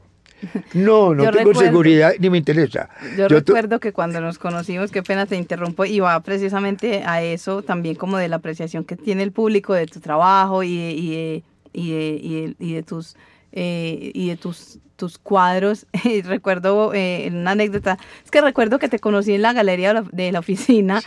[0.74, 2.88] No, no tengo seguridad ni me interesa.
[3.16, 7.62] Yo, recuerdo que cuando nos conocimos, qué pena te interrumpo, y va precisamente a eso
[7.62, 12.55] también como de la apreciación que tiene el público de tu trabajo y y y
[12.59, 13.16] y de tus
[13.52, 15.86] eh, y de tus, tus cuadros.
[16.24, 20.38] recuerdo eh, una anécdota, es que recuerdo que te conocí en la galería de la,
[20.38, 21.00] oficina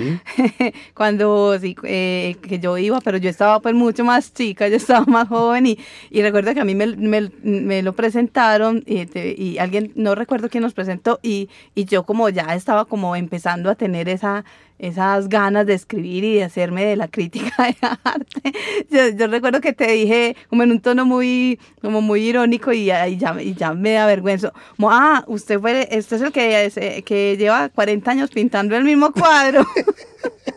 [0.94, 5.06] cuando sí, eh, que yo iba, pero yo estaba pues mucho más chica, yo estaba
[5.06, 5.80] más joven y,
[6.10, 10.50] y recuerdo que a mí me, me, me lo presentaron y, y, alguien, no recuerdo
[10.50, 14.46] quién nos presentó y, y yo como ya estaba como empezando a tener esa
[14.80, 19.16] esas ganas de escribir y de hacerme de la crítica de arte.
[19.18, 23.08] Yo, recuerdo que te dije como en un tono muy, como muy irónico y, ya,
[23.08, 23.18] y
[23.56, 24.52] ya me da vergüenza.
[24.76, 29.12] Como, ah, usted fue, este es el que, que lleva 40 años pintando el mismo
[29.12, 29.66] cuadro.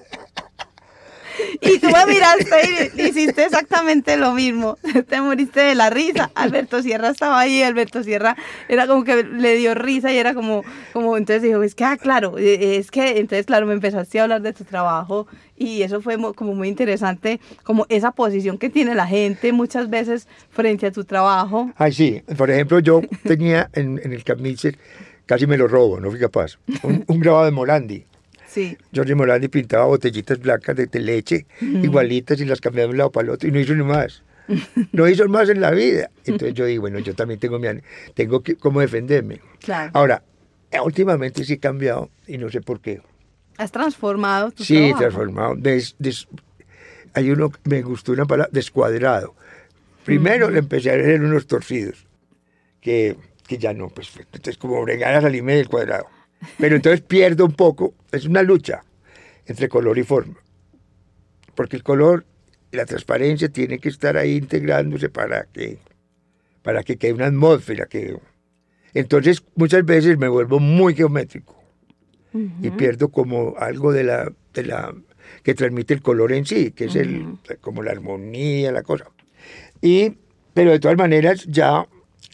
[1.60, 4.78] Y tú me miraste y hiciste exactamente lo mismo.
[5.08, 6.30] Te moriste de la risa.
[6.34, 8.36] Alberto Sierra estaba ahí, Alberto Sierra
[8.68, 11.96] era como que le dio risa y era como, como entonces dijo, es que, ah,
[11.96, 16.00] claro, e, es que, entonces, claro, me empezaste a hablar de tu trabajo y eso
[16.00, 20.92] fue como muy interesante, como esa posición que tiene la gente muchas veces frente a
[20.92, 21.70] tu trabajo.
[21.76, 24.78] Ay, sí, por ejemplo, yo tenía en, el Camisel,
[25.26, 28.04] casi me lo robo, no fui capaz, un, un grabado de Morandi.
[28.58, 28.76] Sí.
[28.94, 33.26] Jorge Morandi pintaba botellitas blancas de leche, igualitas, y las cambiaba de un lado para
[33.26, 34.24] el otro, y no hizo ni más.
[34.92, 36.10] No hizo más en la vida.
[36.24, 37.68] Entonces yo digo, bueno, yo también tengo, mi,
[38.14, 39.40] tengo que cómo defenderme.
[39.60, 39.90] Claro.
[39.94, 40.24] Ahora,
[40.82, 43.00] últimamente sí he cambiado, y no sé por qué.
[43.58, 45.56] ¿Has transformado tu Sí, transformado.
[47.14, 49.34] hay uno, me gustó una palabra, descuadrado.
[50.04, 52.06] Primero le empecé a hacer unos torcidos,
[52.80, 53.16] que,
[53.46, 56.06] que ya no, pues, entonces como bregar a salirme del cuadrado.
[56.58, 58.82] Pero entonces pierdo un poco, es una lucha
[59.46, 60.36] entre color y forma.
[61.54, 62.24] Porque el color
[62.70, 65.78] y la transparencia tienen que estar ahí integrándose para que,
[66.62, 67.86] para que quede una atmósfera.
[67.86, 68.18] Que...
[68.94, 71.56] Entonces muchas veces me vuelvo muy geométrico
[72.62, 74.94] y pierdo como algo de la, de la
[75.42, 79.06] que transmite el color en sí, que es el, como la armonía, la cosa.
[79.80, 80.12] Y,
[80.54, 81.86] pero de todas maneras ya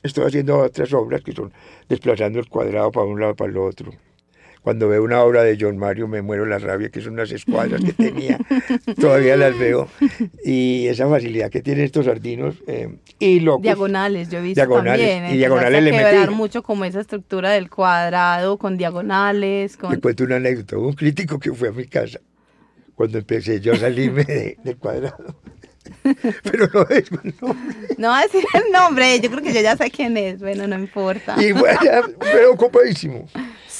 [0.04, 1.52] estoy haciendo otras obras que son
[1.88, 3.92] desplazando el cuadrado para un lado para el otro.
[4.62, 7.82] Cuando veo una obra de John Mario me muero la rabia, que son unas escuadras
[7.84, 8.38] que tenía,
[8.98, 9.88] todavía las veo.
[10.42, 12.54] Y esa facilidad que tienen estos sardinos.
[12.66, 13.62] Eh, y locos.
[13.62, 15.26] Diagonales, yo he visto también.
[15.26, 16.34] Y diagonales le metí.
[16.34, 19.76] mucho como esa estructura del cuadrado, con diagonales.
[19.76, 20.00] Con...
[20.00, 20.78] Cuento una anécdota.
[20.78, 22.20] Hubo un crítico que fue a mi casa
[22.94, 25.36] cuando empecé yo a salirme del cuadrado.
[26.42, 27.76] Pero no es el nombre.
[27.98, 30.66] No va a decir el nombre, yo creo que yo ya sé quién es, bueno,
[30.66, 31.36] no importa.
[31.42, 31.78] Y bueno,
[32.18, 33.28] pero ocupadísimo.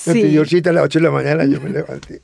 [0.07, 2.21] Me pidió cita a las 8 de la mañana, yo me levanté.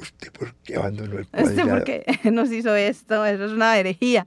[0.00, 1.50] ¿Usted por qué abandonó el cuadrado?
[1.50, 3.24] ¿Usted por qué nos hizo esto?
[3.26, 4.26] Eso es una herejía.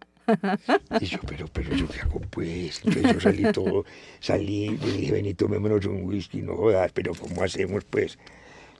[0.99, 2.81] Y yo, pero, pero yo qué hago pues.
[2.83, 3.85] Yo salí todo,
[4.19, 8.17] salí, le dije, Benito, tomémonos un whisky, no jodas, pero ¿cómo hacemos pues?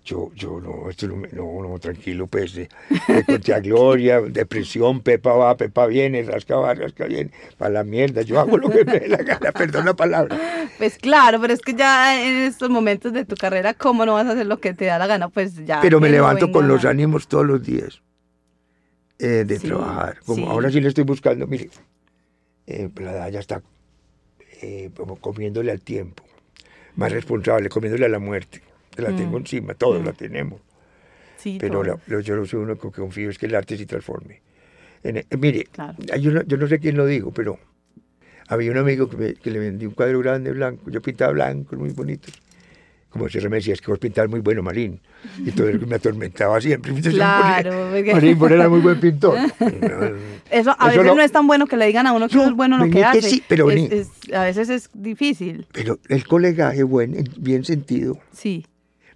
[0.04, 2.70] Yo, yo no, esto no, no, no, tranquilo, pues, de,
[3.08, 8.24] de a Gloria, depresión, Pepa va, Pepa viene, rasca va, rasca viene, para la mierda,
[8.24, 10.38] yo hago lo que me dé la gana, perdón la palabra.
[10.78, 14.26] Pues claro, pero es que ya en estos momentos de tu carrera, ¿cómo no vas
[14.26, 15.30] a hacer lo que te da la gana?
[15.30, 15.82] Pues ya.
[15.82, 18.02] Pero me levanto con los ánimos todos los días
[19.20, 21.70] eh, de trabajar, como ahora sí le estoy buscando, mire,
[22.66, 23.62] eh, la ya está
[24.64, 26.24] eh, como comiéndole al tiempo,
[26.96, 28.64] más responsable, comiéndole a la muerte
[29.02, 29.42] la tengo mm.
[29.42, 30.16] encima, todos la mm.
[30.16, 30.62] tenemos.
[31.60, 31.84] Pero
[32.20, 34.42] yo lo único que confío es que el arte se transforme.
[35.04, 35.68] Eh, mire,
[36.20, 37.58] yo, no, sé quién lo dijo, pero
[38.48, 41.90] había un amigo que, que le vendí un cuadro grande blanco, yo pintaba blanco, muy
[41.90, 42.32] bonito
[43.12, 45.02] como si me decía, es que vos pintar muy bueno, Marín.
[45.46, 46.94] Y todo eso me atormentaba siempre.
[47.12, 47.92] Claro.
[48.14, 49.38] Marín, vos era muy buen pintor.
[50.50, 52.78] eso a veces no es tan bueno que le digan a uno que es bueno
[52.78, 53.22] lo que hace.
[53.22, 55.68] Sí, pero a veces es difícil.
[55.74, 58.18] Pero el colegaje buen, bien sentido.
[58.32, 58.66] Sí.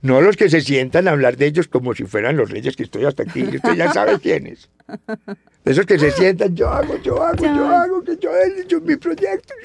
[0.06, 2.84] No los que se sientan a hablar de ellos como si fueran los reyes que
[2.84, 3.42] estoy hasta aquí.
[3.42, 4.70] Usted ya sabe quiénes.
[5.66, 8.98] Esos que se sientan, yo hago, yo hago, yo hago, que yo he hecho mi
[8.98, 9.56] proyecto.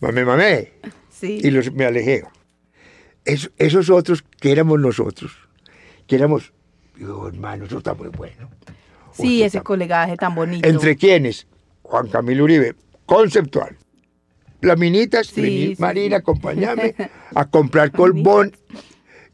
[0.00, 0.72] Mame, mame.
[1.10, 1.40] Sí.
[1.42, 2.22] Y los, me alejé.
[3.24, 5.32] esos otros que éramos nosotros,
[6.06, 6.52] que éramos,
[6.96, 8.48] hermano, eso está muy bueno.
[9.10, 10.68] Sí, ese colegaje tan bonito.
[10.68, 11.48] ¿Entre quiénes?
[11.82, 13.76] Juan Camilo Uribe, conceptual.
[14.60, 16.94] Las minitas, sí, Marina, acompáñame
[17.34, 18.52] a comprar colbón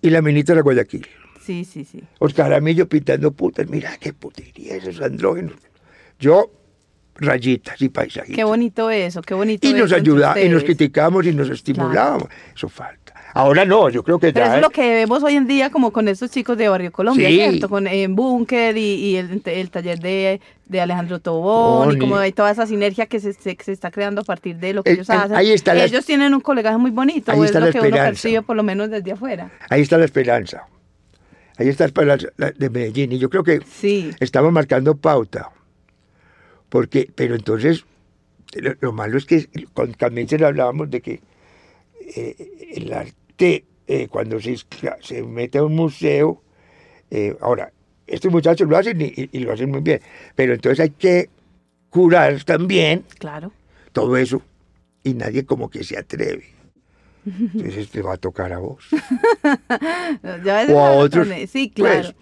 [0.03, 1.07] y la minita de Guayaquil.
[1.45, 2.03] Sí, sí, sí.
[2.19, 3.69] Oscar Amillo pintando putas.
[3.69, 5.57] Mira qué putería esos andrógenos.
[6.19, 6.51] Yo,
[7.17, 8.37] rayitas y paisajitos.
[8.37, 9.67] Qué bonito eso, qué bonito.
[9.67, 12.29] Y nos ayudaba, y nos criticamos y nos estimulábamos.
[12.55, 13.00] Eso falta.
[13.35, 14.57] Ahora no, yo creo que Pero ya.
[14.57, 17.69] es lo que vemos hoy en día, como con estos chicos de Barrio Colombia, ¿cierto?
[17.69, 20.41] Con en Búnker y, el, taller de,
[20.81, 24.57] Alejandro Tobón, y como hay toda esa sinergia que se, se, está creando a partir
[24.57, 25.37] de lo que ellos hacen.
[25.37, 28.57] Ahí está ellos tienen un colegaje muy bonito, ahí es lo que uno percibe por
[28.57, 29.51] lo menos desde afuera.
[29.69, 30.67] Ahí está la esperanza.
[31.57, 33.13] Ahí está la esperanza de Medellín.
[33.13, 33.61] Y yo creo que
[34.21, 35.51] estamos marcando pauta.
[36.69, 37.85] Porque, pero entonces,
[38.81, 41.21] lo, malo es que con se hablábamos de que
[42.17, 44.57] eh, el arte eh, cuando se,
[45.01, 46.43] se, mete a un museo,
[47.11, 47.73] eh, ahora,
[48.07, 50.01] estos muchachos lo hacen y, lo hacen muy bien,
[50.35, 51.31] pero entonces hay que
[51.89, 53.53] curar también claro.
[53.93, 54.43] todo eso
[55.03, 56.45] y nadie como que se atreve.
[57.27, 58.85] Entonces te va a tocar a vos.
[60.73, 61.29] o a otros.
[61.49, 62.03] Sí, claro.
[62.03, 62.15] Pues,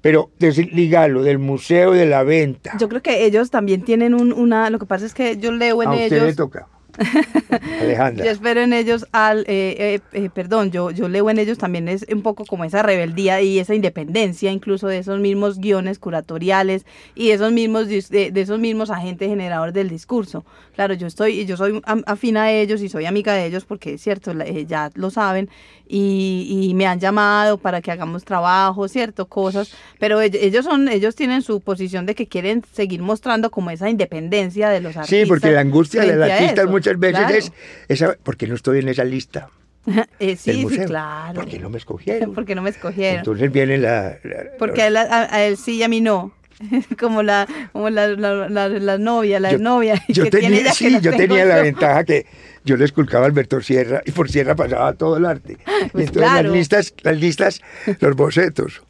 [0.00, 2.76] pero desligarlo del museo de la venta.
[2.78, 4.70] Yo creo que ellos también tienen un, una.
[4.70, 6.22] Lo que pasa es que yo leo en a ellos.
[6.22, 6.68] le toca.
[7.80, 8.24] Alejandra.
[8.24, 9.44] Yo espero en ellos, al, eh,
[9.78, 13.40] eh, eh, perdón, yo, yo leo en ellos también es un poco como esa rebeldía
[13.40, 16.84] y esa independencia incluso de esos mismos guiones curatoriales
[17.14, 20.44] y de esos mismos, de, esos mismos agentes generadores del discurso.
[20.74, 24.02] Claro, yo estoy, yo soy afina a ellos y soy amiga de ellos porque es
[24.02, 24.32] cierto,
[24.66, 25.48] ya lo saben
[25.88, 31.42] y, me han llamado para que hagamos trabajo, cierto, cosas, pero ellos son, ellos tienen
[31.42, 35.20] su posición de que quieren seguir mostrando como esa independencia de los artistas.
[35.20, 37.52] Sí, porque la angustia del artista es muchas veces
[37.88, 39.50] es esa, porque no estoy en esa lista.
[40.18, 41.40] eh, sí, sí, claro.
[41.40, 42.34] Porque no me escogieron.
[42.34, 43.18] porque no me escogieron.
[43.18, 44.18] Entonces viene la...
[44.58, 46.32] porque a, él, sí y a mí no.
[46.98, 50.02] como la, como la, la, la, novia, la novia.
[50.08, 52.26] Yo tenía, sí, yo tenía la ventaja que
[52.64, 55.58] yo le esculcaba a Alberto Sierra y por Sierra pasaba todo el arte.
[55.92, 57.62] Pues entonces las listas, las listas,
[58.00, 58.82] los bocetos,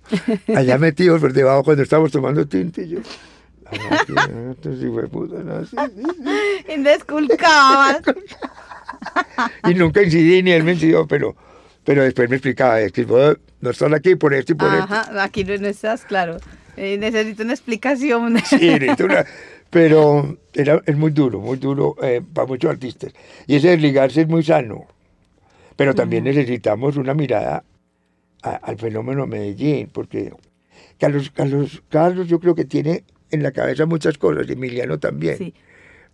[0.54, 3.00] allá metidos por debajo cuando estábamos tomando tinta y yo.
[6.68, 8.02] Y desculcabas.
[9.68, 11.36] y nunca incidí ni él me incidió, pero,
[11.84, 13.06] pero después me explicaba, es que
[13.60, 16.38] no están aquí por esto y por Ajá, aquí no estás, claro.
[16.76, 18.38] Eh, necesito una explicación.
[18.44, 19.24] sí, necesito una...
[19.70, 23.12] Pero era, es muy duro, muy duro eh, para muchos artistas.
[23.46, 24.86] Y ese desligarse es muy sano.
[25.76, 27.62] Pero también necesitamos una mirada
[28.42, 30.32] al fenómeno Medellín, porque
[30.98, 35.38] Carlos, Carlos, Carlos yo creo que tiene en la cabeza muchas cosas, Emiliano también.
[35.38, 35.54] Sí.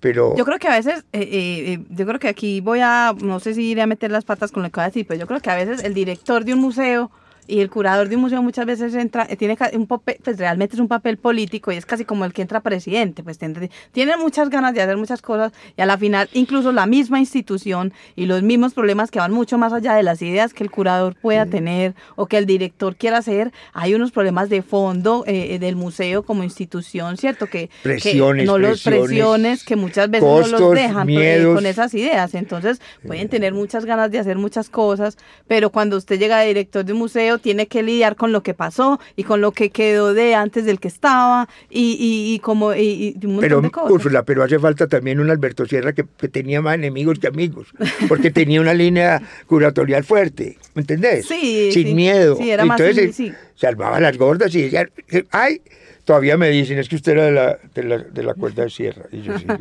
[0.00, 0.36] Pero...
[0.36, 3.54] Yo creo que a veces, eh, eh, yo creo que aquí voy a, no sé
[3.54, 5.40] si iré a meter las patas con lo que voy a decir, pero yo creo
[5.40, 7.10] que a veces el director de un museo
[7.46, 10.76] y el curador de un museo muchas veces entra, eh, tiene un papel, pues realmente
[10.76, 14.16] es un papel político y es casi como el que entra presidente, pues tiene, tiene,
[14.16, 18.26] muchas ganas de hacer muchas cosas y a la final incluso la misma institución y
[18.26, 21.46] los mismos problemas que van mucho más allá de las ideas que el curador pueda
[21.46, 25.76] tener o que el director quiera hacer, hay unos problemas de fondo eh, eh, del
[25.76, 27.46] museo como institución, ¿cierto?
[27.46, 31.08] Que, presiones, no los presiones que muchas veces no los dejan
[31.54, 36.18] con esas ideas, entonces pueden tener muchas ganas de hacer muchas cosas, pero cuando usted
[36.18, 39.40] llega de director de un museo tiene que lidiar con lo que pasó y con
[39.40, 43.60] lo que quedó de antes del que estaba y, y, como y, un montón pero,
[43.60, 44.22] de cosas.
[44.24, 47.68] pero hace falta también un Alberto Sierra que, tenía más enemigos que amigos,
[48.08, 51.26] porque tenía una línea curatorial fuerte, ¿me entendés?
[51.26, 51.70] Sí.
[51.72, 52.36] Sin miedo.
[52.36, 53.32] Sí, era más Entonces, sí.
[53.54, 54.88] salvaba las gordas y decía,
[55.30, 55.60] ay,
[56.04, 58.70] todavía me dicen, es que usted era de la, de la, de la cuerda de
[58.70, 59.06] Sierra.
[59.10, 59.46] Y yo sí.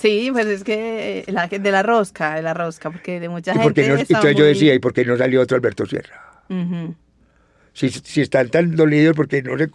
[0.00, 3.86] Sí, pues es que la, de la rosca, de la rosca, porque de mucha gente.
[3.86, 6.42] No, entonces yo decía, ¿y por qué no salió otro Alberto Sierra?
[6.48, 6.94] Uh
[7.72, 9.68] si, si están tan dolidos porque no se,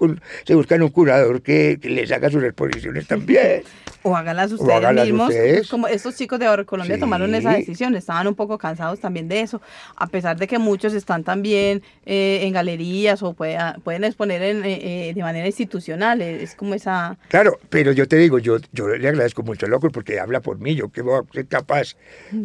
[0.45, 3.63] se buscan un curador que, les haga sus exposiciones también.
[4.07, 5.33] O háganlas ustedes mismos.
[5.67, 9.61] Como estos chicos de Colombia tomaron esa decisión, estaban un poco cansados también de eso,
[9.95, 15.09] a pesar de que muchos están también eh, en galerías o pueden exponer en, eh,
[15.09, 17.17] eh, de manera institucional, es como esa...
[17.29, 20.59] Claro, pero yo te digo, yo, yo le agradezco mucho a Loco porque habla por
[20.59, 21.95] mí, yo que voy a ser capaz,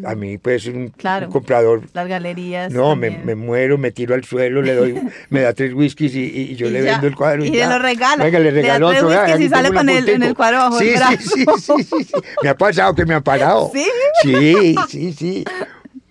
[0.07, 1.83] a mí pues un, claro, comprador...
[1.93, 2.73] Las galerías.
[2.73, 6.57] No, me, me, muero, me tiro al suelo, le doy, me da tres whiskies y,
[6.57, 7.45] yo le vendo el cuadro.
[7.45, 8.25] Y, le lo regala.
[8.25, 9.11] Venga, le regalo otro.
[9.39, 10.73] y sale con el, en el cuadro.
[10.79, 12.07] Sí, sí, sí, sí, sí,
[12.43, 13.71] Me ha pasado que me ha parado.
[13.73, 13.87] Sí.
[14.23, 15.45] Sí, sí, sí.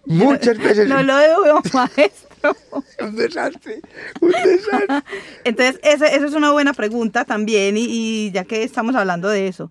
[0.06, 0.88] Muchas veces.
[0.88, 2.30] No lo veo, maestro.
[3.02, 3.82] un desastre,
[4.22, 5.04] un desastre.
[5.44, 9.48] Entonces, esa, esa es una buena pregunta también, y, y ya que estamos hablando de
[9.48, 9.70] eso.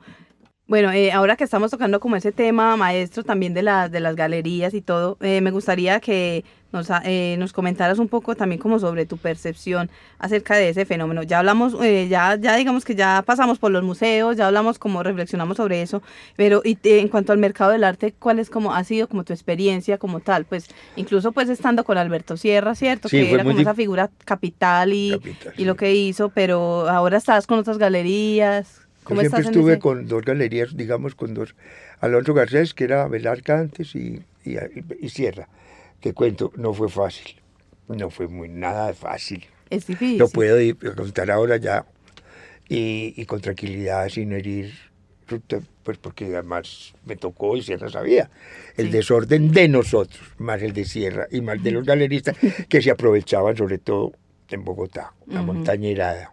[0.68, 4.14] Bueno, eh, ahora que estamos tocando como ese tema, maestro, también de, la, de las
[4.16, 8.78] galerías y todo, eh, me gustaría que nos, eh, nos comentaras un poco también como
[8.78, 11.22] sobre tu percepción acerca de ese fenómeno.
[11.22, 11.76] Ya hablamos,
[12.08, 16.02] ya, ya digamos que ya pasamos por los museos, ya hablamos como reflexionamos sobre eso,
[16.36, 19.32] pero y, en cuanto al mercado del arte, ¿cuál es como ha sido como tu
[19.32, 20.44] experiencia como tal?
[20.44, 23.08] Pues incluso pues estando con Alberto Sierra, ¿cierto?
[23.08, 25.20] que era como esa figura capital y,
[25.56, 28.88] y lo que hizo, pero ahora estás con otras galerías.
[29.08, 31.54] Yo siempre estuve con dos galerías, digamos, con dos.
[32.00, 35.48] Alonso Garcés, que era Velarca antes, y, y, Sierra.
[36.00, 37.40] Que cuento, no fue fácil.
[37.88, 39.44] No fue muy nada fácil.
[39.70, 40.18] Es difícil.
[40.18, 40.56] Lo puedo
[40.94, 41.86] contar ahora ya.
[42.68, 44.74] Y, con tranquilidad, sin herir,
[45.82, 48.30] pues porque además me tocó y Sierra sabía.
[48.76, 52.36] El desorden de nosotros, más el de Sierra y más de los galeristas
[52.68, 54.12] que se aprovechaban, sobre todo
[54.50, 56.32] en Bogotá, la montañerada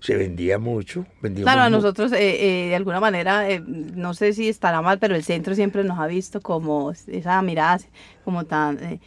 [0.00, 1.06] se vendía mucho.
[1.36, 2.18] claro, a nosotros eh,
[2.64, 5.98] eh, de alguna manera, eh, no sé si estará mal, pero el centro siempre nos
[5.98, 7.78] ha visto como esa mirada
[8.24, 9.00] como tan...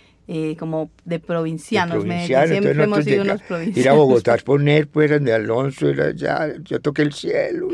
[0.58, 3.77] como de provincianos, siempre hemos sido unos provincianos.
[3.77, 7.67] Ir a Bogotá a exponer, pues, de Alonso, era ya, yo toqué el cielo.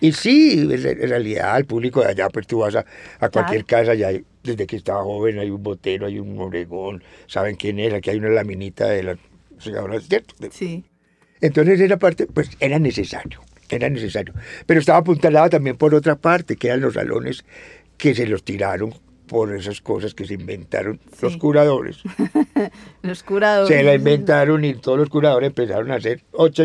[0.00, 2.84] Y, sí, en realidad, el público de allá, pues tú vas a,
[3.20, 4.10] a cualquier casa, ya
[4.42, 8.18] desde que estaba joven hay un botero, hay un oregón, saben quién es, aquí hay
[8.18, 9.18] una laminita de la
[9.60, 10.34] ¿cierto?
[10.50, 10.84] Sí.
[11.40, 14.34] Entonces esa parte, pues era necesario, era necesario.
[14.66, 17.44] Pero estaba apuntalada también por otra parte, que eran los salones
[17.96, 18.94] que se los tiraron
[19.26, 21.98] por esas cosas que se inventaron los curadores.
[23.02, 23.76] los curadores.
[23.76, 26.64] Se la inventaron y todos los curadores empezaron a hacer ocho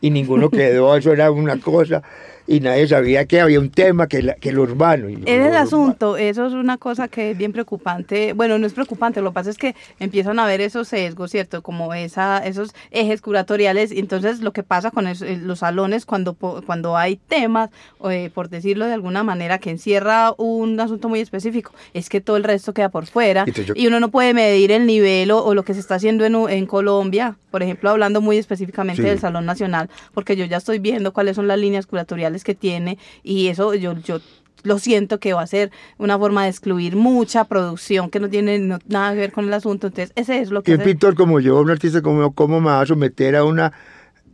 [0.00, 2.02] y ninguno quedó, eso era una cosa
[2.46, 5.08] y nadie sabía que había un tema que, que el urbano.
[5.08, 8.32] es el asunto, eso es una cosa que es bien preocupante.
[8.34, 11.62] Bueno, no es preocupante, lo que pasa es que empiezan a haber esos sesgos, ¿cierto?
[11.62, 13.90] Como esa, esos ejes curatoriales.
[13.90, 17.70] Y entonces lo que pasa con eh, los salones cuando, cuando hay temas,
[18.08, 22.36] eh, por decirlo de alguna manera, que encierra un asunto muy específico, es que todo
[22.36, 23.44] el resto queda por fuera.
[23.74, 26.66] Y uno no puede medir el nivel o, lo que se está haciendo en, en
[26.66, 31.36] Colombia, por ejemplo, hablando muy específicamente del Salón Nacional, porque yo ya estoy viendo cuáles
[31.36, 34.20] son las líneas curatoriales que tiene y eso yo, yo
[34.66, 38.58] lo siento que va a ser una forma de excluir mucha producción que no tiene
[38.58, 39.86] nada que ver con el asunto.
[39.86, 40.74] Entonces, ese es lo que...
[40.74, 43.72] un pintor como yo, un artista como yo, ¿cómo me va a someter a una...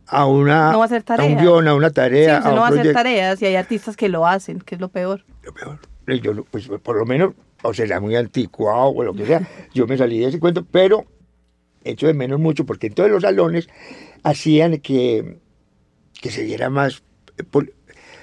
[0.05, 1.31] A, una, no va a, hacer tareas.
[1.31, 2.41] a un guion, a una tarea.
[2.41, 4.89] Sí, no va a hacer tareas y hay artistas que lo hacen, que es lo
[4.89, 5.23] peor.
[5.43, 5.79] Lo peor.
[6.21, 7.33] Yo, pues, por lo menos,
[7.63, 11.05] o será muy anticuado o lo que sea, yo me salí de ese cuento, pero
[11.83, 13.67] hecho de menos mucho, porque en todos los salones
[14.23, 15.37] hacían que,
[16.21, 17.03] que se viera más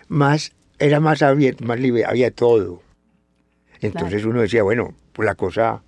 [0.09, 2.83] más, era más abierto, más libre, había todo.
[3.81, 5.83] Entonces uno decía, bueno, pues la cosa,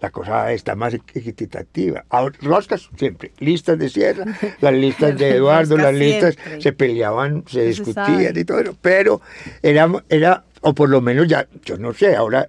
[0.00, 2.04] la cosa está más equitativa.
[2.10, 4.24] Ahora, roscas siempre, listas de sierra,
[4.60, 9.20] las listas de Eduardo, las listas se peleaban, se discutían y todo eso, pero
[9.62, 12.48] era, era, o por lo menos ya, yo no sé, ahora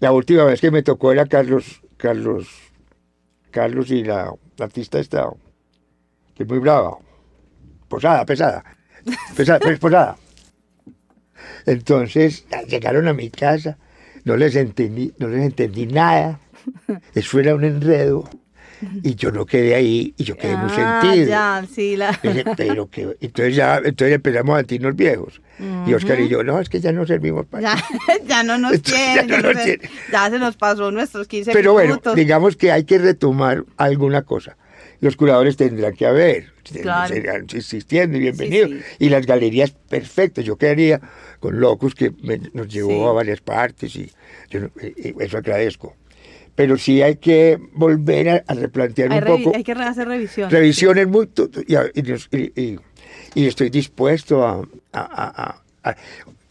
[0.00, 2.48] la última vez que me tocó era Carlos, Carlos,
[3.50, 5.28] Carlos y la, artista esta,
[6.34, 6.98] que es muy brava,
[7.88, 8.64] posada, pesada,
[9.36, 10.16] pesada, pues, posada.
[11.64, 13.78] Entonces llegaron a mi casa
[14.26, 16.40] no les entendí, no les entendí nada.
[17.14, 18.28] Eso era un enredo.
[19.02, 21.28] Y yo no quedé ahí y yo quedé muy ah, sentido.
[21.28, 22.18] Ya, sí, la...
[22.56, 25.40] Pero que, entonces ya entonces empezamos a sentirnos viejos.
[25.86, 27.84] Y Oscar y yo, no, es que ya no servimos para ya,
[28.26, 29.80] ya no nos quieren.
[30.12, 32.02] Ya, se nos pasó nuestros 15 Pero minutos.
[32.04, 34.56] bueno, digamos que hay que retomar alguna cosa.
[35.00, 36.52] Los curadores tendrán que haber,
[36.82, 37.14] claro.
[37.52, 38.70] existiendo y bienvenidos.
[38.98, 40.40] Y las galerías, perfecto.
[40.40, 41.00] Yo quedaría
[41.40, 42.12] con Locus, que
[42.52, 44.10] nos llevó a varias partes y
[44.50, 44.60] yo,
[45.20, 45.94] eso agradezco.
[46.56, 49.52] Pero sí hay que volver a, replantear un poco.
[49.54, 50.52] Hay que hacer revisiones.
[50.52, 51.28] Revisiones muy.
[51.68, 52.78] Y,
[53.34, 55.62] y, estoy dispuesto a,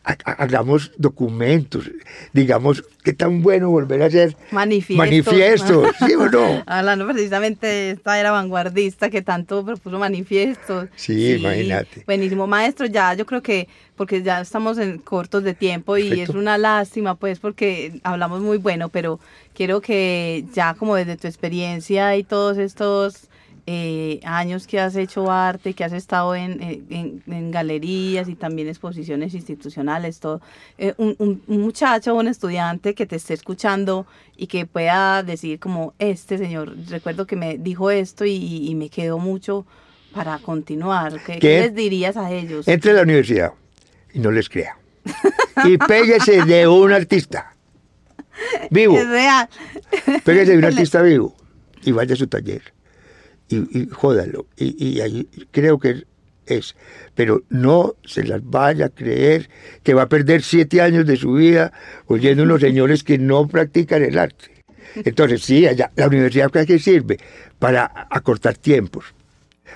[0.05, 1.89] hagamos documentos,
[2.31, 6.63] digamos, qué tan bueno volver a hacer manifiestos, manifiestos ¿sí o no?
[6.67, 10.89] Hablando precisamente de esta era vanguardista que tanto propuso manifiestos.
[10.95, 12.03] Sí, imagínate.
[12.05, 16.29] Buenísimo, maestro, ya yo creo que, porque ya estamos en cortos de tiempo y es
[16.29, 19.19] una lástima, pues, porque hablamos muy bueno, pero
[19.55, 23.27] quiero que ya como desde tu experiencia y todos estos
[23.67, 26.61] eh, años que has hecho arte, que has estado en,
[27.27, 30.39] en, galerías y también exposiciones institucionales, todo.
[30.77, 34.05] Eh, un, un, muchacho o un estudiante que te esté escuchando
[34.37, 39.17] y que pueda decir como, este señor, recuerdo que me dijo esto y, me quedó
[39.17, 39.65] mucho
[40.13, 41.19] para continuar.
[41.23, 42.67] ¿Qué, les dirías a ellos?
[42.67, 43.53] Entre a la universidad
[44.13, 44.77] y no les crea.
[45.63, 47.55] y péguese de un artista
[48.69, 48.95] vivo.
[48.95, 49.49] Es real.
[50.23, 51.35] Péguese de un artista vivo
[51.83, 52.74] y vaya a su taller
[53.49, 54.47] y, jódalo.
[54.57, 56.03] Y, ahí creo que
[56.45, 56.75] es.
[57.15, 59.49] Pero no se las vaya a creer
[59.83, 61.71] que va a perder siete años de su vida
[62.07, 64.55] oyendo unos señores que no practican el arte.
[64.95, 67.17] Entonces, sí, allá, la universidad ¿para qué sirve?
[67.59, 69.05] Para acortar tiempos,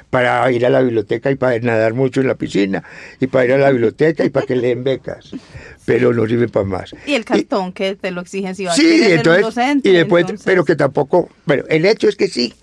[0.09, 2.83] para ir a la biblioteca y para nadar mucho en la piscina,
[3.19, 5.31] y para ir a la biblioteca y para que leen becas,
[5.85, 6.95] pero no sirve para más.
[7.05, 10.63] Y el cartón que te lo exigen si vas sí, a entonces, y después, pero
[10.63, 12.53] que tampoco, bueno, el hecho es que sí,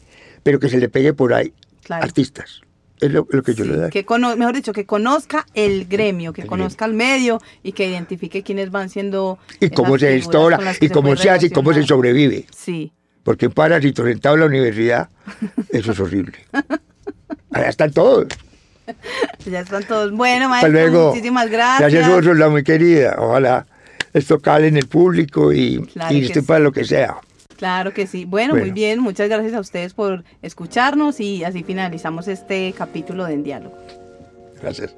[0.46, 1.52] pero que se le pegue por ahí
[1.90, 2.60] artistas.
[3.00, 3.90] Es lo, que yo le doy.
[3.90, 8.70] Que mejor dicho, que conozca el gremio, que conozca el medio y que identifique quiénes
[8.70, 9.40] van siendo.
[9.58, 12.46] Y cómo se instaura, y cómo se, hace, y cómo se sobrevive.
[12.56, 12.92] Sí.
[13.24, 15.08] Porque un parásito sentado en la universidad,
[15.70, 16.38] eso es horrible.
[17.50, 18.28] Allá están todos.
[19.50, 20.12] Ya están todos.
[20.12, 21.92] Bueno, maestro, muchísimas gracias.
[21.92, 23.16] Gracias, Ursula, muy querida.
[23.18, 23.66] Ojalá
[24.12, 27.16] esto cale en el público y, y esté para lo que sea.
[27.56, 28.24] Claro que sí.
[28.24, 29.00] Bueno, muy bien.
[29.00, 33.76] Muchas gracias a ustedes por escucharnos y así finalizamos este capítulo de En Diálogo.
[34.60, 34.94] Gracias.